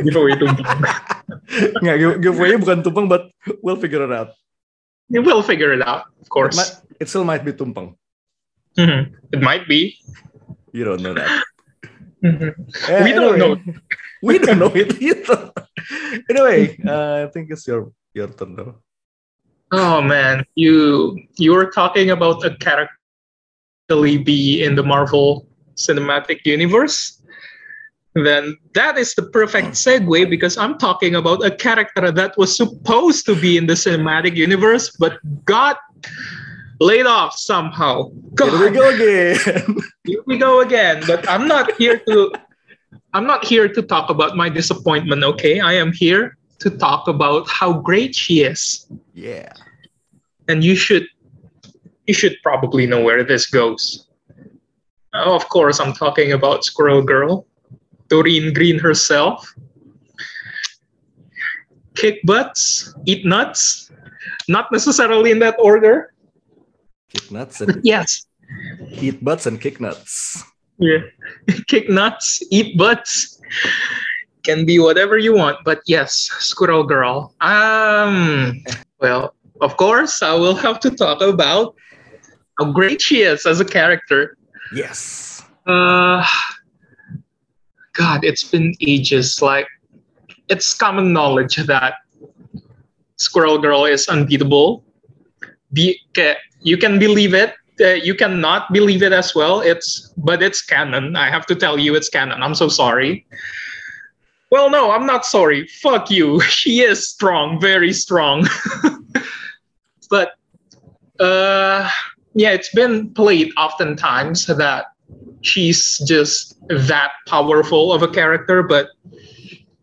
[0.00, 0.46] Giveaway itu.
[1.82, 3.32] nggak give- giveaway bukan tumpeng but
[3.64, 4.32] we'll figure it out
[5.08, 6.52] You will figure it out, of it, course.
[6.56, 7.96] might, it still might be tumpeng
[8.76, 9.16] Mhm.
[9.32, 9.96] It might be.
[10.76, 11.30] you don't know that
[12.22, 12.50] Mhm.
[12.90, 13.56] Eh, We don't know.
[14.26, 15.54] We don't know it either.
[16.26, 18.82] anyway, uh, I think it's your your turn though.
[19.70, 22.90] Oh man, you you were talking about a character
[24.26, 25.46] be in the Marvel
[25.78, 27.17] Cinematic Universe.
[28.14, 33.26] Then that is the perfect segue because I'm talking about a character that was supposed
[33.26, 35.78] to be in the cinematic universe but got
[36.80, 38.10] laid off somehow.
[38.38, 39.76] Here we go again.
[40.04, 41.02] here we go again.
[41.06, 42.32] But I'm not here to
[43.14, 45.60] I'm not here to talk about my disappointment, okay?
[45.60, 48.86] I am here to talk about how great she is.
[49.14, 49.52] yeah.
[50.48, 51.06] and you should
[52.06, 54.06] you should probably know where this goes.
[55.12, 57.46] Of course, I'm talking about Squirrel Girl,
[58.08, 59.54] Doreen Green herself.
[61.94, 63.90] Kick butts, eat nuts,
[64.48, 66.14] not necessarily in that order.
[67.12, 68.26] Kick nuts and Yes,
[69.02, 70.44] eat butts and kick nuts.
[70.78, 70.98] yeah,
[71.66, 73.40] kick nuts, eat butts.
[74.44, 77.34] Can be whatever you want, but yes, Squirrel Girl.
[77.40, 78.62] Um,
[79.00, 81.74] well, of course, I will have to talk about
[82.58, 84.38] how great she is as a character.
[84.72, 85.42] Yes.
[85.66, 86.24] Uh,
[87.98, 89.42] God, it's been ages.
[89.42, 89.66] Like,
[90.48, 91.94] it's common knowledge that
[93.16, 94.84] Squirrel Girl is unbeatable.
[95.72, 96.00] Be,
[96.62, 97.54] you can believe it.
[97.80, 99.60] Uh, you cannot believe it as well.
[99.60, 101.16] It's but it's canon.
[101.16, 102.42] I have to tell you, it's canon.
[102.42, 103.26] I'm so sorry.
[104.50, 105.66] Well, no, I'm not sorry.
[105.66, 106.40] Fuck you.
[106.48, 108.46] She is strong, very strong.
[110.10, 110.32] but
[111.20, 111.88] uh,
[112.34, 114.86] yeah, it's been played oftentimes that
[115.42, 118.62] she's just that powerful of a character.
[118.62, 118.88] But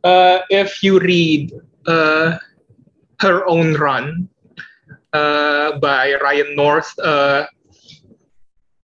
[0.04, 1.54] uh, if you read
[1.86, 2.38] uh,
[3.20, 4.30] her own run
[5.13, 7.46] uh, by Ryan North, uh,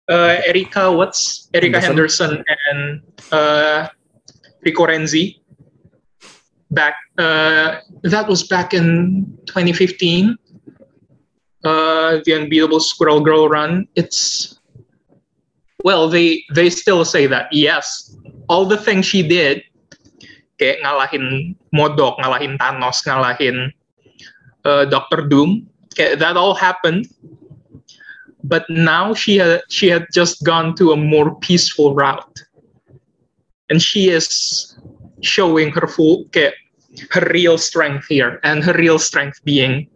[0.10, 3.88] uh, Erika, what's Erika Henderson, and uh,
[4.64, 5.38] Rico Renzi.
[6.72, 10.38] Back, uh, that was back in 2015
[11.64, 14.60] uh, the unbeatable squirrel girl run it's
[15.84, 18.16] well they they still say that yes
[18.48, 19.64] all the things she did
[20.62, 23.74] kayak ngalahin modok ngalahin thanos ngalahin
[24.66, 27.08] uh, Doctor Doom that all happened.
[28.44, 32.42] But now she had she had just gone to a more peaceful route.
[33.70, 34.78] And she is
[35.22, 36.56] showing her full kayak
[37.12, 39.88] her real strength here and her real strength being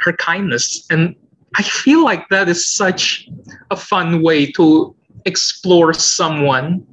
[0.00, 0.84] her kindness.
[0.90, 1.14] And
[1.56, 3.28] i feel like that is such
[3.70, 6.84] a fun way to explore someone.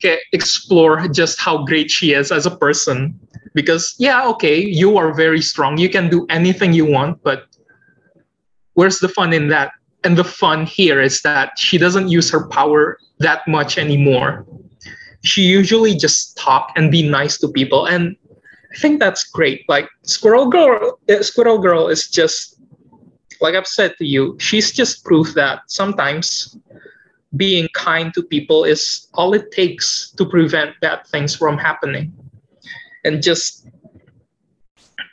[0.00, 3.18] Kayak explore just how great she is as a person.
[3.54, 5.78] Because yeah okay you are very strong.
[5.78, 7.46] You can do anything you want but
[8.74, 9.72] where's the fun in that?
[10.04, 14.44] And the fun here is that she doesn't use her power that much anymore.
[15.22, 18.16] She usually just talk and be nice to people and
[18.72, 19.62] i think that's great.
[19.68, 22.51] Like squirrel girl uh, squirrel girl is just
[23.42, 26.56] like i've said to you she's just proof that sometimes
[27.36, 32.12] being kind to people is all it takes to prevent bad things from happening.
[33.04, 33.66] And just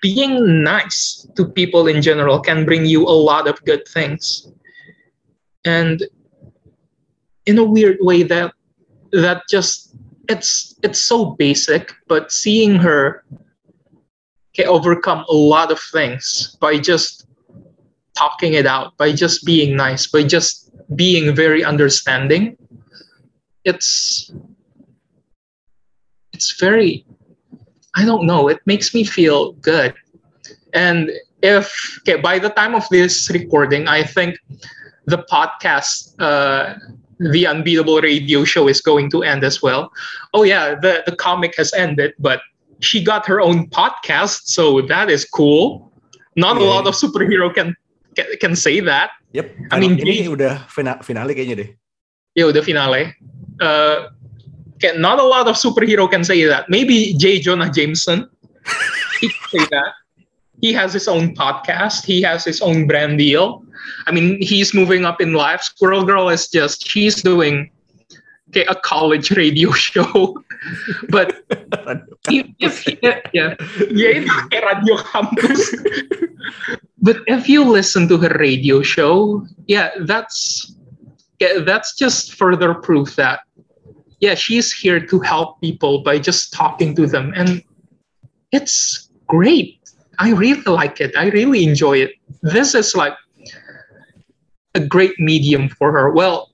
[0.02, 4.52] being nice to people in general can bring you a lot of good things.
[5.65, 6.04] And
[7.46, 8.54] in a weird way that
[9.12, 9.96] that just
[10.30, 13.26] it's it's so basic but seeing her
[14.54, 17.26] can overcome a lot of things by just
[18.20, 22.58] talking it out by just being nice by just being very understanding
[23.64, 24.32] it's
[26.34, 27.06] it's very
[27.96, 29.94] i don't know it makes me feel good.
[30.74, 31.66] And if
[32.02, 34.38] okay by the time of this recording i think
[35.06, 36.76] the podcast uh,
[37.20, 39.92] the unbeatable radio show is going to end as well.
[40.34, 42.40] Oh yeah the, the comic has ended but
[42.80, 45.92] she got her own podcast so that is cool.
[46.36, 47.76] Not a lot of superhero can
[48.20, 49.16] can, can say that.
[49.32, 49.72] Yep.
[49.72, 51.70] I mean, ini Jay- udah fina finale kayaknya deh.
[52.36, 53.16] yeah the finale.
[53.60, 54.12] Uh,
[54.80, 56.70] can, not a lot of superhero can say that.
[56.70, 57.40] Maybe j.
[57.40, 58.28] Jonah jameson.
[59.20, 59.92] He can say that.
[60.62, 62.04] He has his own podcast.
[62.04, 63.64] He has his own brand deal.
[64.08, 65.64] I mean he's moving up in life.
[65.64, 67.72] Squirrel girl is just she's doing
[68.50, 70.36] okay, a college radio show.
[71.10, 71.44] But
[72.30, 73.56] if, if yeah yeah.
[73.56, 75.62] Kayak eh, radio kampus
[77.06, 80.68] but if you listen to her radio show yeah that's
[81.40, 83.48] yeah, that's just further proof that
[84.20, 87.32] yeah she's here to help people by just talking to them.
[87.36, 87.64] And
[88.52, 89.80] it's great.
[90.20, 91.16] I really like it.
[91.16, 92.12] I really enjoy it.
[92.44, 93.16] This is like
[94.76, 96.12] a great medium for her.
[96.12, 96.52] Well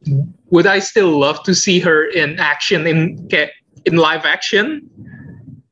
[0.49, 3.27] would i still love to see her in action in
[3.85, 4.89] in live action?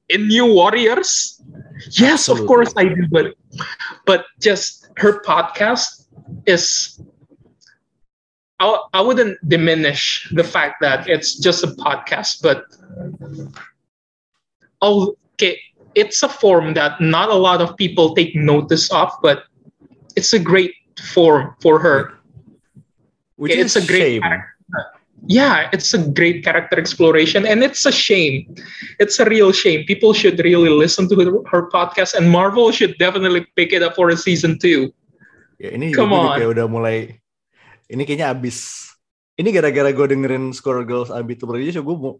[0.09, 1.41] In new warriors?
[1.91, 3.33] Yes of course i do but
[4.05, 6.07] but just her podcast
[6.45, 6.99] is
[8.59, 12.63] I, I wouldn't diminish the fact that it's just a podcast but
[14.81, 15.59] okay
[15.95, 19.43] it's a form that not a lot of people take notice of but
[20.15, 22.13] it's a great form for her.
[23.35, 24.23] Which Okay, is it's a great shame.
[25.25, 28.43] Yeah it's a great character exploration and it's a shame
[28.99, 32.91] it's a real shame people should really listen to her, her podcast and marvel should
[32.99, 34.91] definitely pick it up for a season two
[35.61, 36.35] Ya, ini Come on.
[36.35, 37.23] kayak udah mulai
[37.87, 38.89] ini kayaknya abis.
[39.39, 42.19] Ini gara-gara gue dengerin Squirrel Girls Unbeatable Radio Show, gue mu-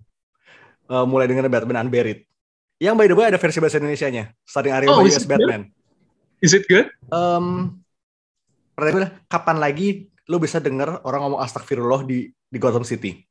[0.87, 2.23] uh, mulai dengerin Batman Unburied.
[2.79, 5.27] Yang by the way ada versi bahasa Indonesia-nya, starting Arya Oh, Bayu is as it
[5.27, 5.43] good?
[5.43, 5.61] Batman.
[6.39, 7.81] is it good Um,
[8.77, 9.87] pertanyaan gue, kapan lagi
[10.25, 13.23] lo bisa denger orang ngomong astagfirullah di di Gotham City?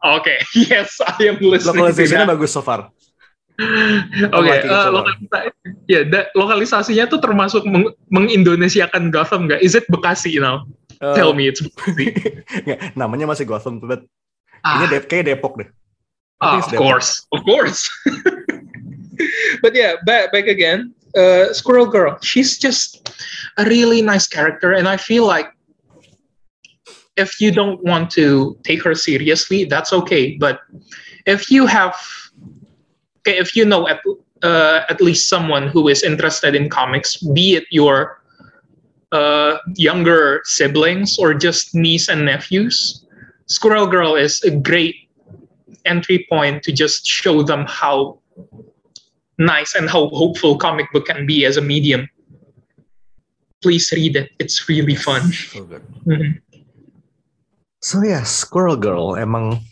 [0.00, 2.88] okay yes i am listening Lokalisasinya bagus so far.
[3.60, 4.92] Oke, liking it eh, so far.
[4.96, 5.52] lokalisa-
[5.84, 9.60] ya, da- lokalisasinya tuh termasuk meng- mengindonesiakan Gotham nggak?
[9.60, 10.64] Is it Bekasi now?
[11.04, 12.08] Uh, Tell me it's Bekasi.
[12.64, 14.08] nggak, namanya masih Gotham, but
[14.60, 14.80] Ah.
[14.80, 15.68] ini Dep kayak Depok deh.
[16.40, 16.84] Ah, it's of Depok.
[16.84, 17.84] course, of course.
[19.60, 20.92] but yeah, back back again.
[21.12, 23.02] Uh, Squirrel Girl, she's just
[23.58, 25.50] a really nice character, and I feel like
[27.20, 30.36] if you don't want to take her seriously, that's okay.
[30.36, 30.60] But
[31.26, 31.94] if you have,
[33.26, 34.00] if you know at
[34.42, 38.22] uh, at least someone who is interested in comics, be it your
[39.12, 43.04] uh, younger siblings or just niece and nephews,
[43.46, 44.96] Squirrel Girl is a great
[45.84, 48.18] entry point to just show them how
[49.38, 52.08] nice and how hopeful comic book can be as a medium.
[53.60, 54.30] Please read it.
[54.38, 55.32] It's really fun.
[55.32, 56.40] So good.
[57.80, 59.64] So yeah, Squirrel Girl emang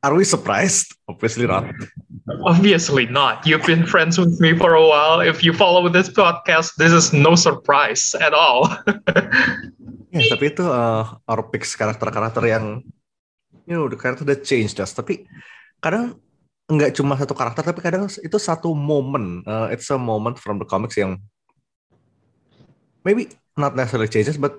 [0.00, 0.96] Are we surprised?
[1.12, 1.68] Obviously not.
[2.48, 3.44] Obviously not.
[3.44, 5.20] You've been friends with me for a while.
[5.20, 8.68] If you follow this podcast, this is no surprise at all.
[10.10, 12.82] Ya, tapi itu uh, our picks karakter-karakter yang
[13.62, 14.90] you know, the character that changed us.
[14.90, 15.22] Tapi
[15.78, 16.18] kadang
[16.66, 19.46] nggak cuma satu karakter, tapi kadang itu satu moment.
[19.46, 21.22] Uh, it's a moment from the comics yang
[23.06, 24.58] maybe not necessarily changes, but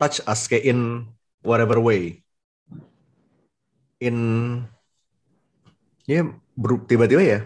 [0.00, 1.04] touch us kayak in
[1.44, 2.24] whatever way.
[4.00, 4.16] In
[6.08, 6.24] dia
[6.56, 7.40] beru- tiba-tiba ya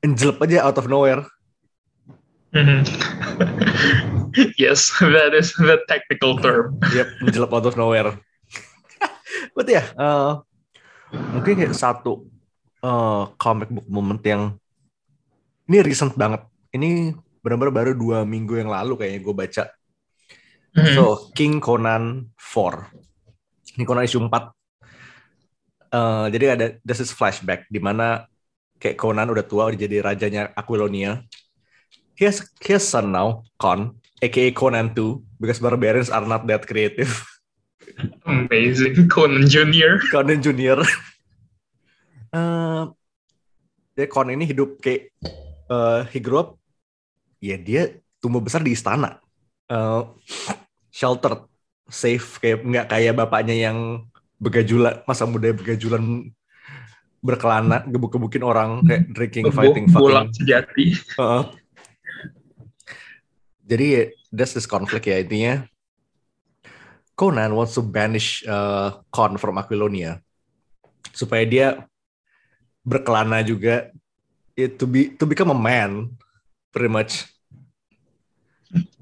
[0.00, 1.28] enjelep aja out of nowhere.
[2.50, 2.82] Mhm.
[4.62, 6.80] yes, that is the technical term.
[6.90, 8.16] Yep, menjelap out of nowhere.
[9.56, 10.32] But ya, eh,
[11.14, 12.26] mungkin kayak satu
[12.82, 14.56] eh, comic book moment yang
[15.70, 16.42] ini recent banget.
[16.74, 19.64] Ini benar-benar baru dua minggu yang lalu kayaknya gue baca.
[20.76, 20.94] Mhm.
[20.94, 22.86] So, King Conan 4.
[23.74, 24.54] Ini Conan issue 4.
[25.90, 28.30] Eh, jadi ada this is flashback di mana
[28.78, 31.26] kayak Conan udah tua udah jadi rajanya Aquilonia.
[32.14, 36.68] He has, he has son now, Con, aka Conan 2, because barbarians are not that
[36.68, 37.10] creative.
[38.28, 39.08] Amazing.
[39.10, 39.98] Conan Jr.
[40.14, 40.78] Conan Junior.
[42.30, 42.82] Eh,
[43.98, 45.10] jadi Conan ini hidup kayak
[45.66, 46.54] eh, he grew up,
[47.42, 49.18] ya dia tumbuh besar di istana,
[49.70, 50.02] Eh,
[50.90, 51.46] sheltered,
[51.86, 54.02] safe kayak nggak kayak bapaknya yang
[54.42, 56.26] begajulan masa muda begajulan
[57.22, 60.86] berkelana gebuk-gebukin orang kayak drinking fighting Bola fucking sejati.
[61.14, 61.42] Heeh.
[63.70, 63.88] Jadi
[64.34, 65.62] that's this conflict ya intinya.
[67.14, 70.18] Conan wants to banish uh, Con from Aquilonia
[71.14, 71.66] supaya dia
[72.82, 73.94] berkelana juga
[74.58, 76.10] ya, to be to become a man
[76.74, 77.30] pretty much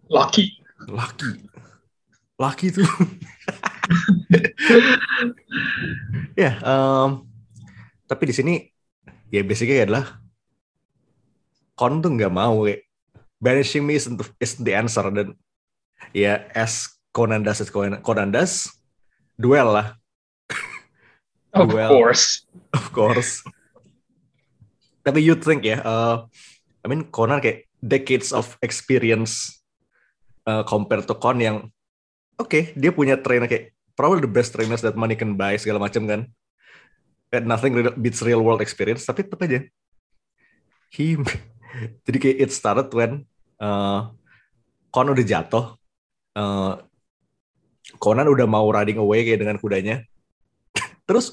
[0.09, 0.58] Lucky.
[0.89, 1.31] Laki.
[2.39, 2.87] Laki tuh
[6.39, 7.27] ya em,
[8.07, 8.55] tapi di sini
[9.33, 10.23] ya basically adalah
[11.79, 12.91] Con tuh nggak mau kayak
[13.39, 15.07] banishing me isn't the, isn't the answer.
[15.15, 15.39] Dan
[16.11, 18.67] ya as Conan does as Conan, Conan does
[19.39, 19.95] duel lah.
[21.55, 22.45] Of course.
[22.75, 23.47] of course.
[25.07, 26.27] Tapi you think ya uh,
[26.83, 29.58] I mean Conan kayak decades of experience
[30.49, 31.69] uh, compared to Con yang
[32.41, 36.09] oke dia punya trainer kayak probably the best trainers that money can buy segala macam
[36.09, 36.21] kan.
[37.29, 39.61] And nothing beats real world experience tapi tetap aja.
[40.89, 41.21] He
[42.09, 43.29] jadi kayak it started when
[43.61, 44.09] uh,
[44.89, 45.77] Con udah jatuh.
[46.33, 46.81] Uh,
[47.97, 50.05] Conan udah mau riding away kayak dengan kudanya.
[51.09, 51.33] Terus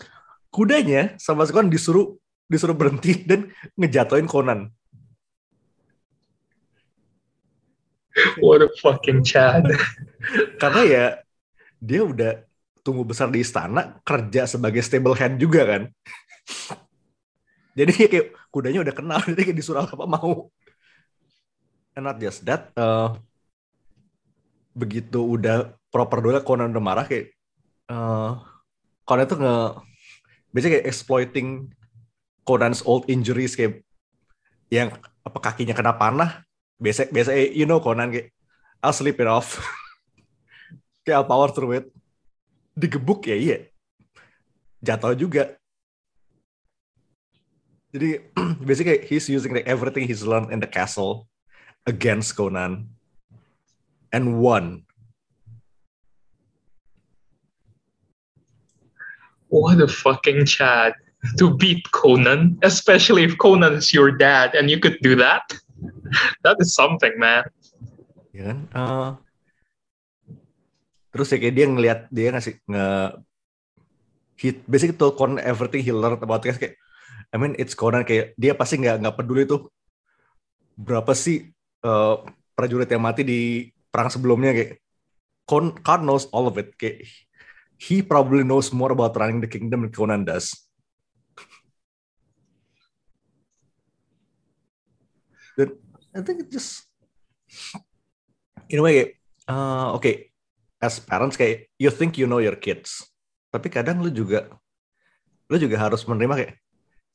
[0.51, 2.15] kudanya sama Conan disuruh
[2.47, 4.71] disuruh berhenti dan ngejatoin Conan
[8.43, 9.67] What a fucking Chad.
[10.61, 11.05] karena ya
[11.81, 12.31] dia udah
[12.85, 15.81] tumbuh besar di istana kerja sebagai stable hand juga kan
[17.77, 20.49] jadi ya kayak kudanya udah kenal jadi kayak disuruh apa mau
[21.97, 23.17] and not just that uh,
[24.75, 27.33] begitu udah proper dulu Conan udah marah kayak
[27.89, 28.37] uh,
[29.07, 29.57] Conan tuh nge
[30.53, 31.47] biasanya kayak exploiting
[32.45, 33.81] Conan's old injuries kayak
[34.69, 34.93] yang
[35.25, 36.45] apa kakinya kena panah
[36.81, 38.35] biasa biasa eh, you know Conan kayak
[38.85, 39.57] I'll sleep it off.
[41.05, 41.85] Kayak I'll power through it.
[42.77, 43.57] Digebuk ya iya.
[44.85, 45.57] Jatuh juga.
[47.89, 48.21] Jadi
[48.67, 51.25] basically he's using like everything he's learned in the castle
[51.89, 52.93] against Conan.
[54.13, 54.85] And won.
[59.49, 60.93] What a fucking Chad.
[61.41, 65.41] To beat Conan, especially if Conan is your dad and you could do that.
[66.43, 67.47] That is something, man.
[68.35, 68.59] ya kan?
[68.67, 69.11] Eh,
[71.15, 72.87] terus ya kayak dia ngelihat dia ngasih nge
[74.35, 76.75] he basically told Conan everything he learned about it kayak
[77.31, 78.03] I mean it's Conan.
[78.03, 79.71] Kayak dia pasti nggak nggak peduli tuh
[80.75, 81.47] berapa sih
[81.83, 82.15] eh,
[82.51, 84.71] prajurit yang mati di perang sebelumnya kayak
[85.45, 86.75] Con Khan knows all of it.
[86.75, 87.07] Kayak
[87.79, 90.64] he probably knows more about running the kingdom than Conan does
[96.15, 96.87] I think it just
[98.71, 99.19] in a way
[99.51, 100.31] eh, oke
[100.79, 103.03] as parents kayak you think you know your kids
[103.51, 104.47] tapi kadang lu juga
[105.51, 106.53] lu juga harus menerima kayak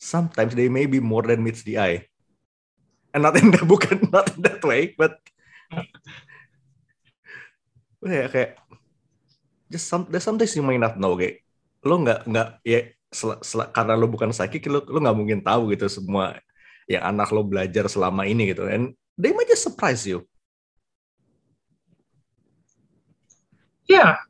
[0.01, 2.09] sometimes they may be more than meets the eye.
[3.13, 5.19] And not in that bukan not in that way but
[8.01, 8.57] ya kayak
[9.69, 11.45] just some there's some things you may not know kayak
[11.85, 12.81] lo nggak nggak ya
[13.13, 16.39] sel- karena lo bukan psychic lo lo nggak mungkin tahu gitu semua
[16.91, 20.27] yang anak lo belajar selama ini gitu and they might just surprise you
[23.91, 24.23] Yeah.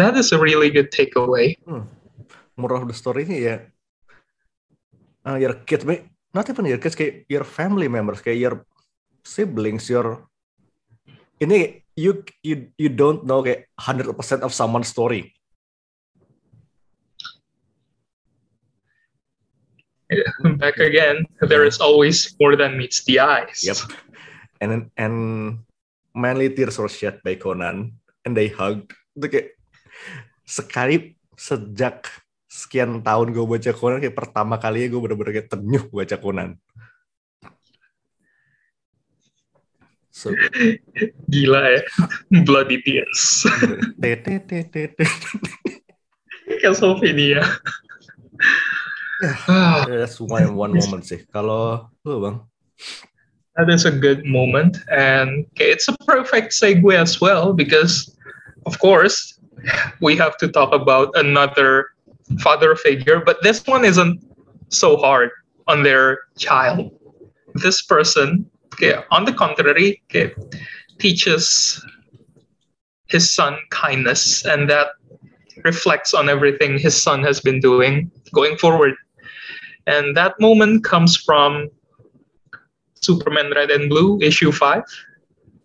[0.00, 1.60] That is a really good takeaway.
[2.56, 3.56] moral of the story ini ya
[5.24, 5.84] uh, your kids
[6.36, 8.54] not even your kids kayak your family members kayak your
[9.24, 10.28] siblings your
[11.40, 15.32] ini you you you don't know kayak 100% of someone's story
[20.62, 23.62] Back again, there is always more than meets the eyes.
[23.62, 23.92] Yep.
[24.62, 25.16] and and
[26.14, 29.48] manly tears were shed by Conan and they hugged itu kayak
[30.46, 32.06] sekali sejak
[32.46, 36.56] sekian tahun gue baca Conan kayak pertama kali gue bener-bener kayak tenyuh baca Conan.
[40.12, 40.28] So,
[41.32, 41.82] Gila ya.
[42.46, 43.48] Bloody tears.
[43.96, 44.92] tetetetet.
[46.60, 47.40] Castlevania.
[49.48, 51.22] Ah, That's one one moment sih.
[51.30, 52.36] Kalau lu bang,
[53.56, 54.78] that is a good moment.
[54.90, 58.10] And it's a perfect segue as well because,
[58.66, 59.38] of course,
[60.00, 61.94] we have to talk about another
[62.40, 64.18] father figure, but this one isn't
[64.68, 65.30] so hard
[65.68, 66.90] on their child.
[67.62, 70.32] This person, okay, on the contrary, okay,
[70.98, 71.78] teaches
[73.06, 74.96] his son kindness, and that
[75.64, 78.96] reflects on everything his son has been doing going forward.
[79.86, 81.68] And that moment comes from
[83.02, 84.82] Superman Red and Blue, issue 5,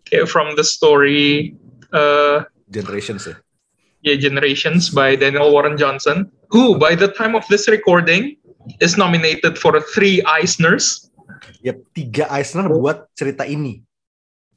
[0.02, 1.54] okay, from the story
[1.92, 3.38] uh, generations ya.
[4.02, 8.36] yeah, Generations by Daniel Warren Johnson, who, by the time of this recording,
[8.80, 11.08] is nominated for three Eisners.
[11.62, 13.82] Yap, tiga Eisner buat cerita ini.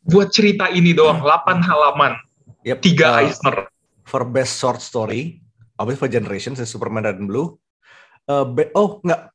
[0.01, 2.17] Buat cerita ini doang, 8 halaman,
[2.65, 3.69] Yap, tiga uh, Eisner.
[4.05, 5.39] for best short story,
[5.79, 7.55] apa for generations and Superman Red and Blue.
[8.27, 8.43] Uh,
[8.75, 9.30] oh nggak,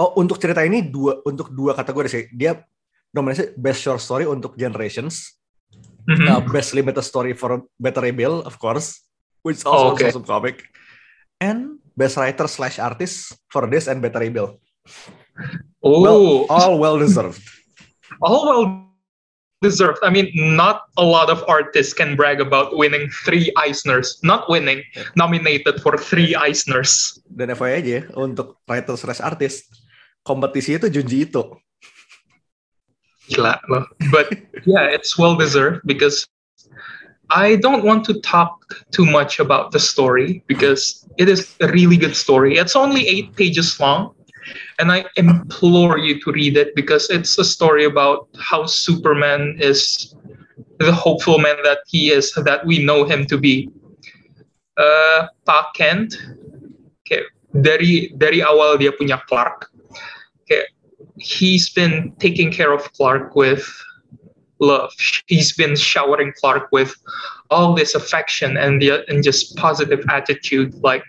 [0.00, 2.24] oh untuk cerita ini dua untuk dua kategori sih.
[2.32, 2.56] Dia
[3.12, 5.36] nominasi best short story untuk generations,
[6.08, 6.26] Mhm.
[6.26, 9.04] uh, best limited story for Better Rebel, of course,
[9.44, 10.08] which is also Oh, okay.
[10.08, 10.64] awesome comic,
[11.38, 14.56] and best writer slash artist for this and Better Rebel.
[15.84, 17.42] oh, Well, all well deserved.
[18.24, 18.64] all well
[19.60, 20.00] deserved.
[20.00, 24.16] I mean, not a lot of artists can brag about winning three Eisners.
[24.24, 24.80] Not winning,
[25.20, 27.20] nominated for three Eisners.
[27.28, 29.68] Dan FYI aja untuk writer slash artist,
[30.30, 31.58] kompetisi itu Junji Ito.
[33.26, 33.86] Gila loh.
[34.14, 34.30] But
[34.62, 36.26] yeah, it's well deserved because
[37.30, 38.58] I don't want to talk
[38.90, 42.58] too much about the story because it is a really good story.
[42.58, 44.18] It's only eight pages long,
[44.82, 50.14] and I implore you to read it because it's a story about how Superman is
[50.82, 53.70] the hopeful man that he is, that we know him to be.
[54.74, 56.16] Uh, Pa Kent,
[57.06, 57.22] okay,
[57.54, 59.70] dari dari awal dia punya Clark,
[60.50, 60.64] okay,
[61.18, 63.66] he's been taking care of Clark with
[64.58, 64.92] love.
[65.26, 66.94] He's been showering Clark with
[67.50, 70.74] all this affection and the and just positive attitude.
[70.82, 71.04] Like,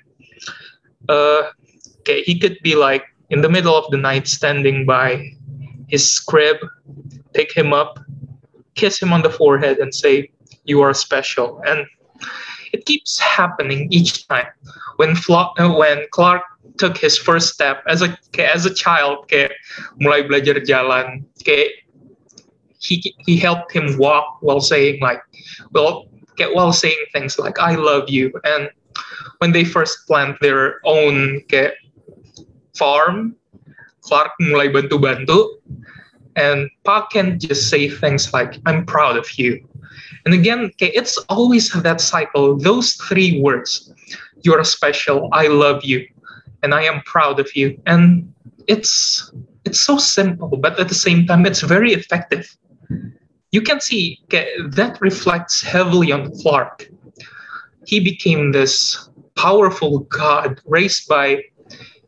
[1.09, 1.49] uh,
[1.99, 5.31] okay, he could be like in the middle of the night, standing by
[5.87, 6.57] his crib,
[7.33, 7.99] pick him up,
[8.75, 10.31] kiss him on the forehead, and say,
[10.65, 11.85] "You are special." And
[12.73, 14.47] it keeps happening each time.
[14.95, 16.43] When Flo- uh, when Clark
[16.77, 19.53] took his first step as a kayak as a child, kayak
[20.01, 21.85] mulai belajar jalan, kayak
[22.81, 25.21] he he helped him walk while saying like,
[25.71, 28.69] well, kayak while saying things like "I love you." And
[29.39, 31.77] when they first plant their own kayak
[32.73, 33.37] farm,
[34.01, 35.61] Clark mulai bantu-bantu,
[36.35, 39.61] and Pa can just say things like "I'm proud of you."
[40.25, 42.57] And again, okay, it's always that cycle.
[42.57, 43.89] Those three words,
[44.45, 46.05] you're special, I love you,
[46.63, 47.79] and I am proud of you.
[47.85, 48.33] And
[48.67, 49.31] it's
[49.65, 52.55] it's so simple, but at the same time, it's very effective.
[53.51, 56.89] You can see that reflects heavily on Clark.
[57.85, 61.43] He became this powerful god raised by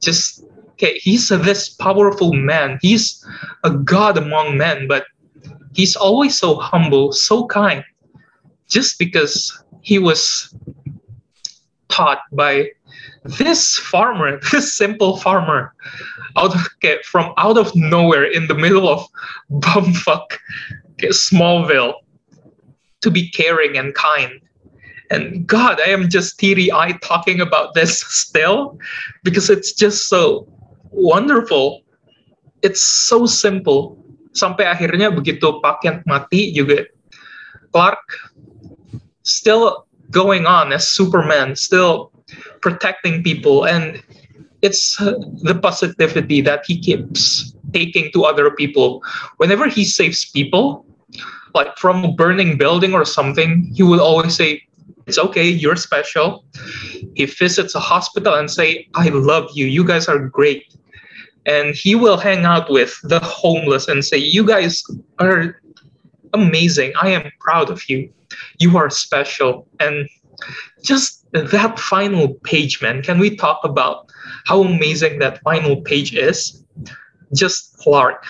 [0.01, 0.43] just
[0.73, 2.79] okay, he's this powerful man.
[2.81, 3.25] He's
[3.63, 5.05] a god among men, but
[5.73, 7.83] he's always so humble, so kind
[8.73, 10.53] just because he was
[11.89, 12.71] taught by
[13.25, 15.73] this farmer, this simple farmer,
[16.37, 19.07] out of, okay, from out of nowhere in the middle of
[19.51, 20.39] bumfuck
[20.93, 21.93] okay, Smallville,
[23.01, 24.39] to be caring and kind.
[25.11, 28.79] And God, I am just teary eyed talking about this still
[29.23, 30.47] because it's just so
[30.91, 31.83] wonderful.
[32.61, 33.99] It's so simple.
[34.33, 36.89] Sampai akhirnya begitu Pak mati juga
[37.69, 38.01] Clark
[39.21, 42.12] still going on as Superman, still
[42.63, 44.01] protecting people, and
[44.63, 49.03] it's uh, the positivity that he keeps taking to other people.
[49.35, 50.85] Whenever he saves people,
[51.53, 54.63] like from a burning building or something, he will always say,
[55.05, 56.47] "It's okay, you're special."
[57.19, 59.67] He visits a hospital and say, "I love you.
[59.67, 60.63] You guys are great."
[61.45, 64.79] And he will hang out with the homeless and say, "You guys
[65.19, 65.59] are
[66.33, 66.93] amazing.
[67.01, 68.09] I am proud of you.
[68.59, 69.67] You are special.
[69.79, 70.09] And
[70.81, 74.11] just that final page, man, can we talk about
[74.45, 76.63] how amazing that final page is?
[77.33, 78.25] Just Clark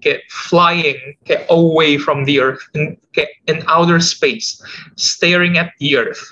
[0.00, 2.62] get flying get away from the earth
[3.12, 4.62] get in outer space,
[4.96, 6.22] staring at the earth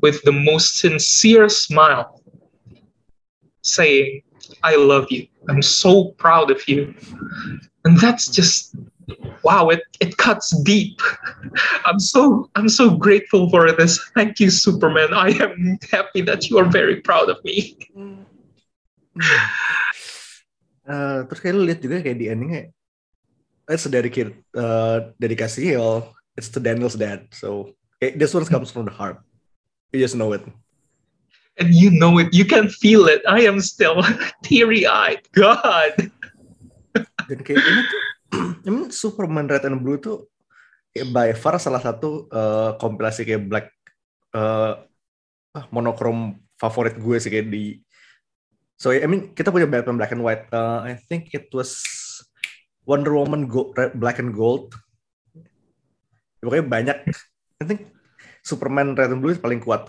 [0.00, 2.22] with the most sincere smile
[3.62, 4.22] saying,
[4.62, 5.26] I love you.
[5.48, 6.94] I'm so proud of you.
[7.84, 8.74] And that's just
[9.42, 11.00] wow, it, it cuts deep.
[11.86, 13.98] I'm so I'm so grateful for this.
[14.14, 15.12] Thank you, Superman.
[15.14, 17.78] I am happy that you are very proud of me.
[20.82, 22.74] Uh, terus kayak lu lihat juga kayak di endingnya
[23.70, 25.78] it's a dedicated uh, dedikasi
[26.34, 27.70] it's to Daniel's dad so
[28.02, 29.22] kayak this one comes from the heart
[29.94, 30.42] you just know it
[31.60, 33.20] And you know it, you can feel it.
[33.28, 34.00] I am still
[34.42, 35.20] teary eyed.
[35.36, 36.10] God.
[37.28, 38.02] dan kayak ini tuh
[38.68, 40.28] emang Superman Red and Blue tuh
[41.12, 43.66] by far salah satu uh, kompilasi kayak black
[44.36, 44.84] uh,
[45.56, 47.80] ah, monokrom favorit gue sih kayak di
[48.76, 50.50] so I mean kita punya Batman Black and White.
[50.52, 51.80] Uh, I think it was
[52.82, 54.74] Wonder Woman Gold, Red, Black and Gold.
[56.42, 56.98] Ya, pokoknya banyak.
[57.62, 57.94] I think
[58.42, 59.86] Superman Red and Blue paling kuat.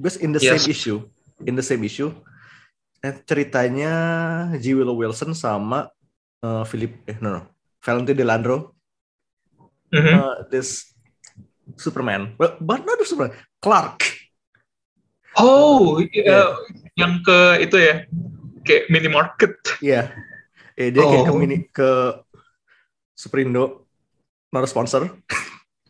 [0.00, 0.64] Because in the Yes.
[0.64, 0.98] same issue
[1.44, 2.12] in the same issue
[3.00, 3.92] eh, ceritanya
[4.60, 4.76] G.
[4.76, 5.88] Willow Wilson sama
[6.44, 7.42] uh, Philip eh no no
[7.90, 8.78] Valentine Delandro
[9.90, 10.14] Mhm.
[10.14, 10.94] uh, this
[11.74, 14.06] Superman well, but not Superman Clark
[15.34, 16.42] Oh, Yeah.
[16.42, 16.58] uh,
[16.98, 18.02] yang ke itu ya,
[18.66, 19.54] kayak minimarket.
[19.78, 20.10] Iya.
[20.74, 21.38] Eh, dia kayak ke Oh.
[21.38, 21.90] mini ke
[23.14, 23.86] Superindo
[24.50, 25.06] not a sponsor.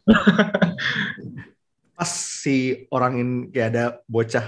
[1.96, 4.44] Pas si orang ini kayak ada bocah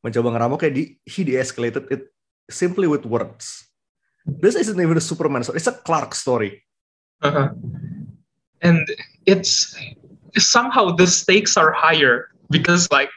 [0.00, 2.12] mencoba ngerampok kayak di he de-escalated it
[2.48, 3.64] simply with words.
[4.24, 5.56] This isn't even a Superman story.
[5.56, 6.60] It's a Clark story.
[7.22, 7.50] Uh-huh.
[8.62, 8.88] And
[9.26, 9.76] it's
[10.36, 13.10] somehow the stakes are higher because, like,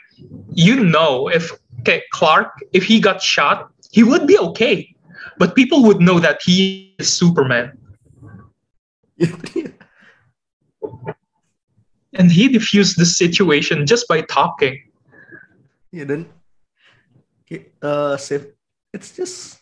[0.53, 4.95] you know, if okay, Clark, if he got shot, he would be okay,
[5.37, 7.77] but people would know that he is Superman,
[12.13, 14.77] and he diffused the situation just by talking.
[15.91, 16.25] Dan
[17.49, 18.55] kayak, uh, save
[18.95, 19.59] it's just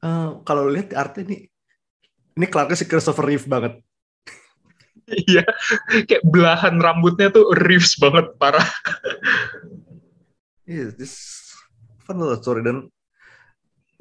[0.00, 1.38] uh, kalau lihat artnya ini
[2.36, 3.80] ini Clarknya si Christopher Reeve banget.
[5.06, 5.46] Iya,
[6.04, 8.66] kayak belahan rambutnya tuh Reeves banget parah.
[10.66, 11.46] Yeah, this
[12.02, 12.90] fun little story dan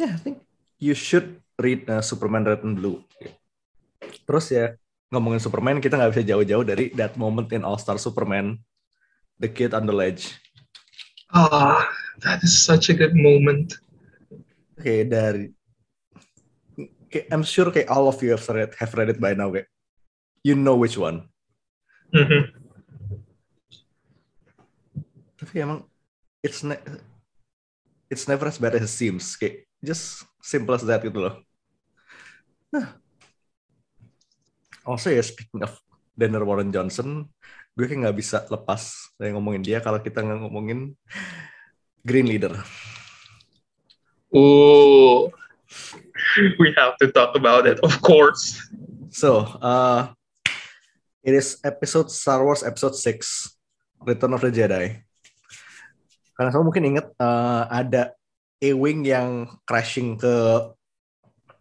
[0.02, 0.42] yeah, I think
[0.82, 3.06] you should read uh, Superman Red and Blue.
[4.26, 4.74] Terus ya
[5.14, 8.58] ngomongin Superman kita nggak bisa jauh-jauh dari that moment in All Star Superman,
[9.38, 10.34] the kid on the ledge.
[11.30, 11.86] Ah,
[12.26, 13.78] that is such a good moment.
[14.76, 15.55] Oke dari,
[17.16, 19.72] kayak, I'm sure kayak all of you have read have read it by now kayak
[20.44, 21.32] you know which one.
[22.12, 22.52] Mhm.
[25.40, 25.88] Tapi emang
[26.44, 26.84] it's ne-
[28.12, 29.40] it's never as bad as it seems.
[29.40, 31.40] Kayak just simple as that gitu loh.
[32.76, 33.00] Nah.
[34.84, 35.80] Also ya speaking of
[36.14, 37.32] Daniel Warren Johnson,
[37.74, 40.94] gue kayak nggak bisa lepas dari ngomongin dia kalau kita nggak ngomongin
[42.06, 42.54] Green Leader.
[44.36, 45.32] Oh,
[46.62, 48.60] we have to talk about it, of course.
[49.12, 50.12] So, uh,
[51.24, 55.00] it is episode Star Wars episode 6, Return of the Jedi.
[56.36, 58.12] Karena kamu mungkin ingat uh, ada
[58.60, 60.36] A-Wing yang crashing ke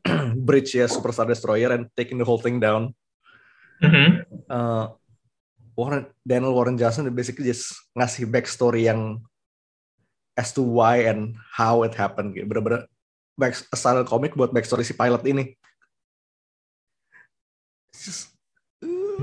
[0.47, 2.93] bridge ya Superstar Destroyer and taking the whole thing down.
[3.83, 4.27] Mhm.
[4.51, 4.95] Uh,
[5.75, 9.23] Warren, Daniel Warren Johnson basically just ngasih backstory yang
[10.39, 12.35] as to why and how it happened.
[12.35, 12.81] Kayak bener-bener
[13.39, 15.55] back, style komik buat backstory si pilot ini.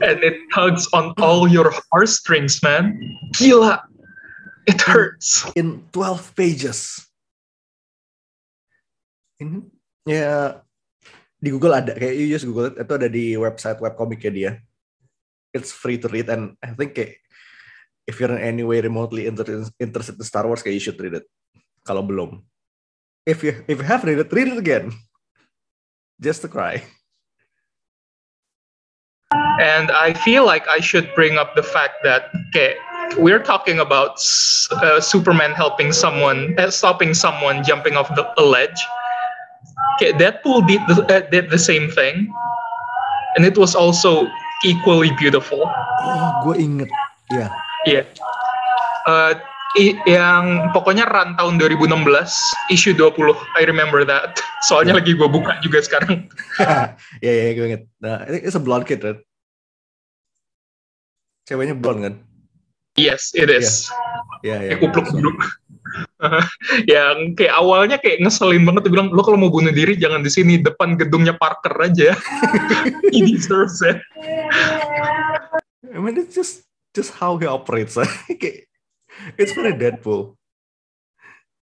[0.01, 2.97] And it tugs on all your heartstrings, man.
[3.35, 3.83] Gila.
[4.65, 5.45] It hurts.
[5.57, 7.01] in 12 pages.
[9.41, 9.65] Ini
[10.05, 10.61] ya
[11.41, 14.51] di Google ada kayak you just Google it, itu ada di website webcomicnya dia.
[15.51, 17.17] It's free to read and I think kayak
[18.05, 21.17] if you're in any way remotely inter- interested in Star Wars kayak you should read
[21.17, 21.25] it.
[21.81, 22.45] Kalau belum.
[23.25, 24.93] If you if you have read it, read it again.
[26.19, 26.83] Just to cry.
[29.61, 32.75] And I feel like I should bring up the fact that okay,
[33.17, 34.17] we're talking about
[34.71, 38.81] uh, Superman helping someone, uh, stopping someone jumping off the a ledge.
[39.95, 42.33] Okay, Deadpool did the, uh, did the same thing,
[43.35, 44.27] and it was also
[44.65, 45.69] equally beautiful.
[45.69, 46.89] Oh, gue inget.
[47.29, 47.53] Ya.
[47.85, 48.03] Iya.
[49.07, 49.33] Eh,
[49.73, 51.87] i- yang pokoknya run tahun 2016
[52.69, 56.27] issue 20 I remember that soalnya lagi gue buka juga sekarang
[57.19, 57.83] ya ya gue inget.
[57.97, 59.21] Nah, it's a blonde kid, right?
[61.43, 62.15] Ceweknya blonde kan?
[62.99, 63.87] yes it is
[64.43, 64.75] Ya ya.
[64.75, 65.31] kayak kupluk dulu
[66.91, 70.59] yang kayak awalnya kayak ngeselin banget bilang lo kalau mau bunuh diri jangan di sini
[70.59, 72.11] depan gedungnya Parker aja
[73.15, 73.95] he deserves it
[75.87, 77.95] I mean, it's just just how he operates.
[78.31, 78.70] Kayak,
[79.37, 80.35] it's very Deadpool.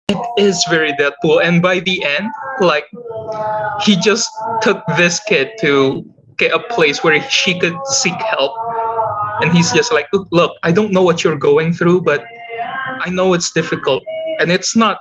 [0.09, 2.30] It is very Deadpool, and by the end,
[2.61, 2.86] like
[3.82, 4.28] he just
[4.62, 6.05] took this kid to
[6.38, 8.53] get a place where she could seek help,
[9.42, 12.24] and he's just like, look, look, I don't know what you're going through, but
[13.01, 14.03] I know it's difficult,
[14.40, 15.01] and it's not.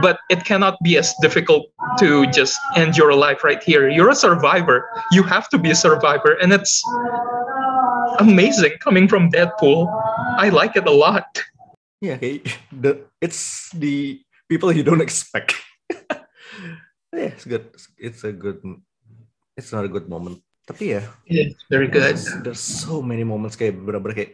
[0.00, 1.66] But it cannot be as difficult
[1.98, 3.90] to just end your life right here.
[3.90, 4.88] You're a survivor.
[5.10, 6.82] You have to be a survivor, and it's
[8.18, 9.88] amazing coming from Deadpool.
[10.38, 11.26] I like it a lot.
[12.02, 14.18] Yeah, kayak the it's the
[14.50, 15.54] people you don't expect.
[17.14, 17.70] yeah, it's good.
[17.96, 18.58] It's a good.
[19.54, 20.42] It's not a good moment.
[20.66, 22.02] Tapi ya, It's very good.
[22.02, 24.32] there's, there's so many moments kayak bener-bener kayak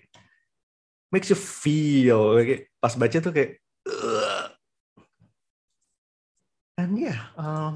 [1.12, 3.60] makes you feel kayak pas baca tuh kayak.
[3.84, 4.44] "Ugh."
[6.78, 7.74] And yeah, uh,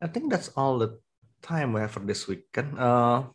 [0.00, 0.96] I think that's all the
[1.42, 2.78] time we have for this week kan.
[2.78, 3.28] Uh,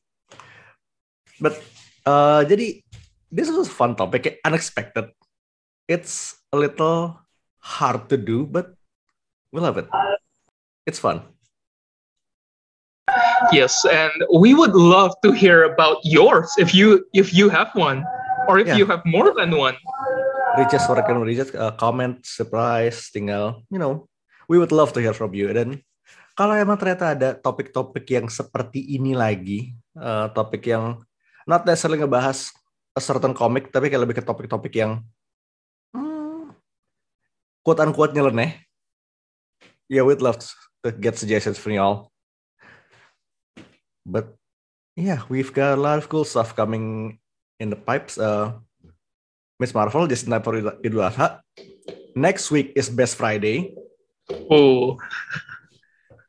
[1.39, 1.59] but
[2.05, 2.83] uh, jadi
[3.31, 5.11] this was a fun topic, kayak unexpected.
[5.85, 7.19] It's a little
[7.61, 8.73] hard to do, but
[9.53, 9.89] we love it.
[10.85, 11.21] It's fun.
[13.53, 18.01] Yes, and we would love to hear about yours if you if you have one,
[18.49, 18.81] or if Yeah.
[18.81, 19.77] you have more than one.
[20.55, 24.07] reach us or can reach us, uh, comment, surprise, tinggal, you know,
[24.47, 25.51] we would love to hear from you.
[25.51, 25.83] Dan
[26.31, 31.03] kalau emang ternyata ada topik-topik yang seperti ini lagi, uh, topik yang
[31.45, 32.51] not necessarily ngebahas
[32.97, 35.05] a certain comic, tapi kayak lebih ke topik-topik yang
[35.93, 36.51] hmm,
[37.61, 38.57] quote unquote nyeleneh.
[39.85, 42.09] Yeah, we'd love to get suggestions from y'all.
[44.05, 44.33] But
[44.97, 47.17] yeah, we've got a lot of cool stuff coming
[47.59, 48.17] in the pipes.
[48.17, 48.57] Uh,
[49.59, 51.41] Miss Marvel just in time for Idul Adha.
[52.15, 53.75] Next week is Best Friday.
[54.49, 54.97] Oh,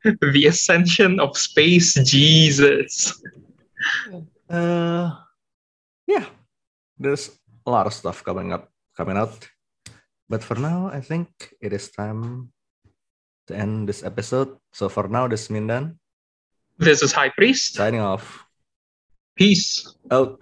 [0.21, 3.17] the ascension of space Jesus.
[4.49, 5.11] Uh,
[6.07, 6.25] yeah,
[6.97, 7.31] there's
[7.65, 9.47] a lot of stuff coming up, coming out.
[10.29, 11.27] But for now, I think
[11.61, 12.51] it is time
[13.47, 14.57] to end this episode.
[14.73, 15.95] So for now, this is Mindan
[16.77, 17.75] This is High Priest.
[17.75, 18.43] signing off.
[19.35, 19.95] Peace.
[20.11, 20.39] Out.